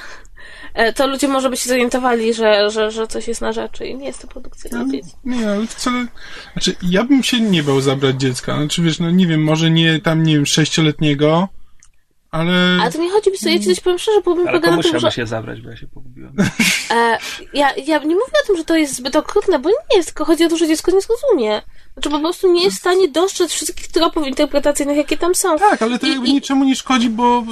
[0.74, 3.96] e, to ludzie może by się zorientowali, że, że, że coś jest na rzeczy i
[3.96, 5.10] nie jest to produkcja dla dzieci.
[5.26, 6.06] Nie, ale wcale.
[6.54, 8.56] Znaczy, ja bym się nie bał zabrać dziecka.
[8.58, 11.48] Znaczy, wiesz, no nie wiem, może nie tam, nie wiem, sześcioletniego,
[12.34, 12.78] ale.
[12.82, 15.12] Ale to nie chodzi, ja ci coś powiem szczerze, polega na komu tym, że...
[15.12, 16.36] się zabrać, bo ja się pogubiłem.
[16.92, 17.18] E,
[17.54, 20.26] ja, ja nie mówię o tym, że to jest zbyt okrutne, bo nie jest, tylko
[20.26, 21.62] chodzi o to, że dziecko nie zrozumie.
[21.94, 25.58] Znaczy po prostu nie jest w stanie dostrzec wszystkich tropów interpretacyjnych, jakie tam są.
[25.60, 27.44] Tak, ale to I- jakby i- niczemu nie szkodzi, bo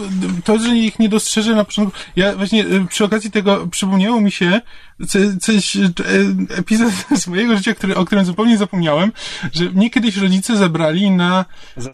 [0.44, 2.00] to, że ich nie dostrzeże na początku.
[2.16, 4.62] Ja właśnie e, przy okazji tego przypomniało mi się
[5.08, 5.90] co- coś, e,
[6.58, 9.12] epizod z mojego życia, który, o którym zupełnie zapomniałem,
[9.54, 11.46] że mnie kiedyś rodzice zabrali na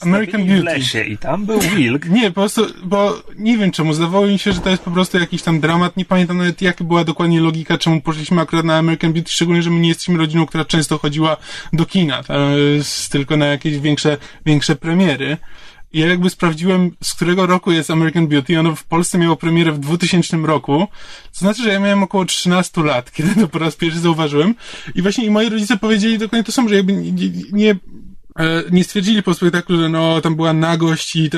[0.01, 0.63] American Zastawili w Beauty.
[0.79, 2.05] lesie i tam był wilk.
[2.17, 5.17] Nie, po prostu, bo nie wiem czemu, zdawało mi się, że to jest po prostu
[5.17, 9.13] jakiś tam dramat, nie pamiętam nawet jaka była dokładnie logika, czemu poszliśmy akurat na American
[9.13, 11.37] Beauty, szczególnie, że my nie jesteśmy rodziną, która często chodziła
[11.73, 12.29] do kina, jest
[13.11, 15.37] tylko na jakieś większe, większe premiery.
[15.93, 18.59] I ja jakby sprawdziłem, z którego roku jest American Beauty.
[18.59, 20.87] Ono w Polsce miało premierę w 2000 roku.
[21.33, 24.55] To znaczy, że ja miałem około 13 lat, kiedy to po raz pierwszy zauważyłem.
[24.95, 27.75] I właśnie i moi rodzice powiedzieli dokładnie to samo, że jakby nie, nie, nie
[28.79, 31.29] e, stwierdzili po spektaklu, że no, tam była nagość i,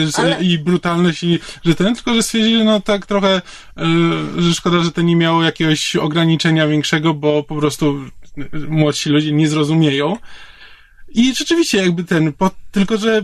[0.00, 3.42] jest, Ale- i brutalność i że ten, tylko że stwierdzili, że no tak trochę, e,
[4.38, 8.00] że szkoda, że to nie miało jakiegoś ograniczenia większego, bo po prostu
[8.68, 10.16] młodsi ludzie nie zrozumieją.
[11.08, 13.22] I rzeczywiście jakby ten, po, tylko że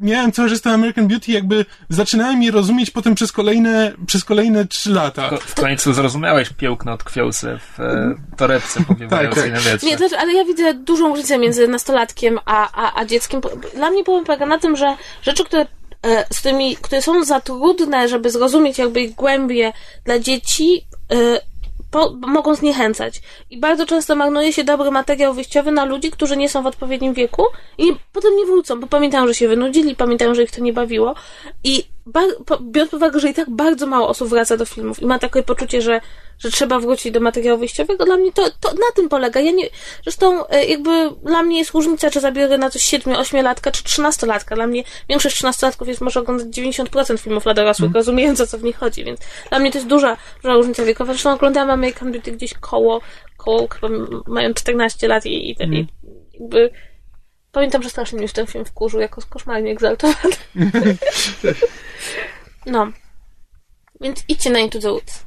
[0.00, 4.66] miałem cały czas ten American Beauty, jakby zaczynałem je rozumieć potem przez kolejne, przez kolejne
[4.66, 5.30] trzy lata.
[5.40, 9.86] W końcu zrozumiałeś piłkno od kwiałce w e, torebce powiewającej Tak, na wietrze.
[9.86, 13.40] Nie, to, znaczy, ale ja widzę dużą różnicę między nastolatkiem a, a, a dzieckiem.
[13.74, 15.66] Dla mnie problem polega na tym, że rzeczy, które,
[16.02, 19.72] e, z tymi, które są za trudne, żeby zrozumieć jakby ich głębie
[20.04, 21.40] dla dzieci, e,
[21.90, 23.20] po, mogą zniechęcać.
[23.50, 27.14] I bardzo często marnuje się dobry materiał wyjściowy na ludzi, którzy nie są w odpowiednim
[27.14, 27.44] wieku
[27.78, 31.14] i potem nie wrócą, bo pamiętają, że się wynudzili, pamiętają, że ich to nie bawiło.
[31.64, 31.95] I
[32.60, 35.42] biorąc pod uwagę, że i tak bardzo mało osób wraca do filmów i ma takie
[35.42, 36.00] poczucie, że,
[36.38, 39.40] że trzeba wrócić do materiału wyjściowego, dla mnie to, to na tym polega.
[39.40, 39.68] Ja nie,
[40.02, 44.54] zresztą e, jakby dla mnie jest różnica, czy zabiorę na coś 7-8-latka, czy 13-latka.
[44.54, 48.62] Dla mnie większość 13-latków jest może oglądać 90% filmów dla dorosłych, rozumiejąc o co w
[48.62, 51.12] nich chodzi, więc dla mnie to jest duża, duża różnica wiekowa.
[51.12, 53.00] Zresztą oglądałam American Beauty gdzieś koło,
[53.36, 53.88] koło chyba
[54.26, 55.86] mają 14 lat i, i, i
[56.40, 56.70] jakby
[57.56, 60.36] Pamiętam, że strasznie mnie ten film wkurzył, jako koszmarnie egzaltowany.
[62.66, 62.92] no.
[64.00, 65.26] Więc idźcie na Into the Woods.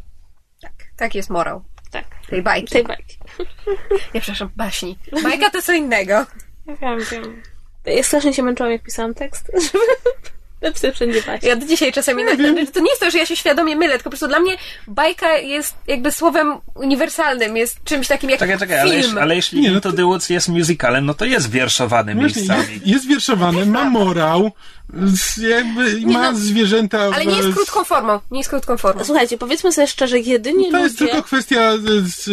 [0.97, 2.05] Tak jest morał Tak.
[2.29, 2.73] tej bajki.
[2.73, 3.17] Tej bajki.
[4.13, 4.97] Nie, przepraszam, baśni.
[5.23, 6.13] Bajka to co innego.
[6.65, 7.41] Ja wiem, wiem.
[7.85, 9.85] Ja strasznie się męczyłam, jak pisałam tekst, żeby
[10.61, 11.49] napisać wszędzie baśnie.
[11.49, 12.23] Ja do dzisiaj czasami...
[12.23, 12.31] Na,
[12.73, 14.55] to nie jest to, że ja się świadomie mylę, tylko po prostu dla mnie
[14.87, 19.03] bajka jest jakby słowem uniwersalnym, jest czymś takim jak Czekaj, czekaj, ale, film.
[19.03, 22.73] jeśli, ale jeśli Nie, no the Woods jest musicalem, no to jest wierszowany Właśnie, miejscami.
[22.73, 24.51] jest, jest wierszowany, ma morał,
[25.49, 26.99] jakby ma no, zwierzęta.
[26.99, 28.19] Ale nie jest krótką formą.
[28.31, 29.03] Nie jest krótką formą.
[29.03, 31.11] Słuchajcie, powiedzmy sobie szczerze, jedynie To jest ludzie...
[31.11, 32.31] tylko kwestia z, z, e,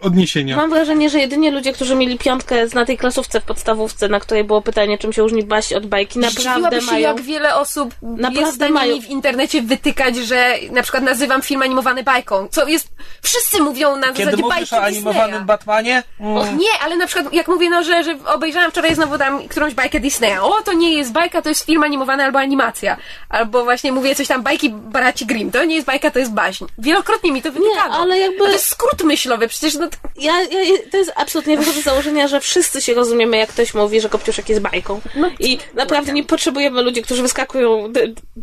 [0.00, 0.56] odniesienia.
[0.56, 4.44] Mam wrażenie, że jedynie ludzie, którzy mieli piątkę na tej klasówce w podstawówce, na której
[4.44, 7.08] było pytanie, czym się różni baś od bajki, naprawdę się, mają...
[7.08, 9.00] jak wiele osób Naprawdę jest mają.
[9.00, 12.48] w internecie wytykać, że na przykład nazywam film animowany bajką.
[12.50, 12.88] Co jest...
[13.22, 15.46] Wszyscy mówią na Kiedy zasadzie mówisz bajki o animowanym Disneya.
[15.46, 19.18] Batmanie, O, mm, nie, ale na przykład jak mówię, no, że, że obejrzałam wczoraj znowu
[19.18, 20.38] tam którąś bajkę Disneya.
[20.42, 22.96] O, to nie jest bajka, to jest film animowany albo animacja.
[23.28, 25.50] Albo właśnie mówię coś tam bajki braci Grimm.
[25.52, 26.64] To nie jest bajka, to jest baśń.
[26.78, 27.94] Wielokrotnie mi to wytykano.
[27.94, 29.88] ale jakby- A to jest skrót myślowy, przecież no...
[30.16, 34.00] Ja, ja, to jest absolutnie wychodzę z założenia, że wszyscy się rozumiemy, jak ktoś mówi,
[34.00, 35.00] że Kopciuszek jest bajką.
[35.40, 37.92] I naprawdę nie potrzebujemy ludzi, którzy wyskakują,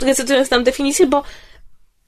[0.01, 1.23] recytując nam definicję, bo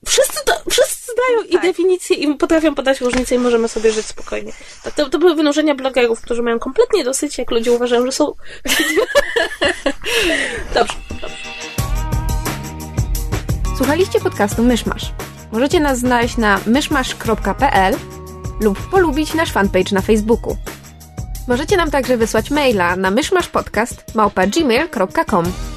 [0.05, 4.53] wszyscy, to, wszyscy znają i definicję i potrafią podać różnicę i możemy sobie żyć spokojnie.
[4.83, 8.25] To, to, to były wynurzenia blogerów, którzy mają kompletnie dosyć, jak ludzie uważają, że są...
[10.75, 11.35] dobrze, dobrze.
[13.77, 15.11] Słuchaliście podcastu Myszmasz.
[15.51, 17.95] Możecie nas znaleźć na myszmasz.pl
[18.61, 20.57] lub polubić nasz fanpage na Facebooku.
[21.47, 25.72] Możecie nam także wysłać maila na myszmaszpodcast.gmail.com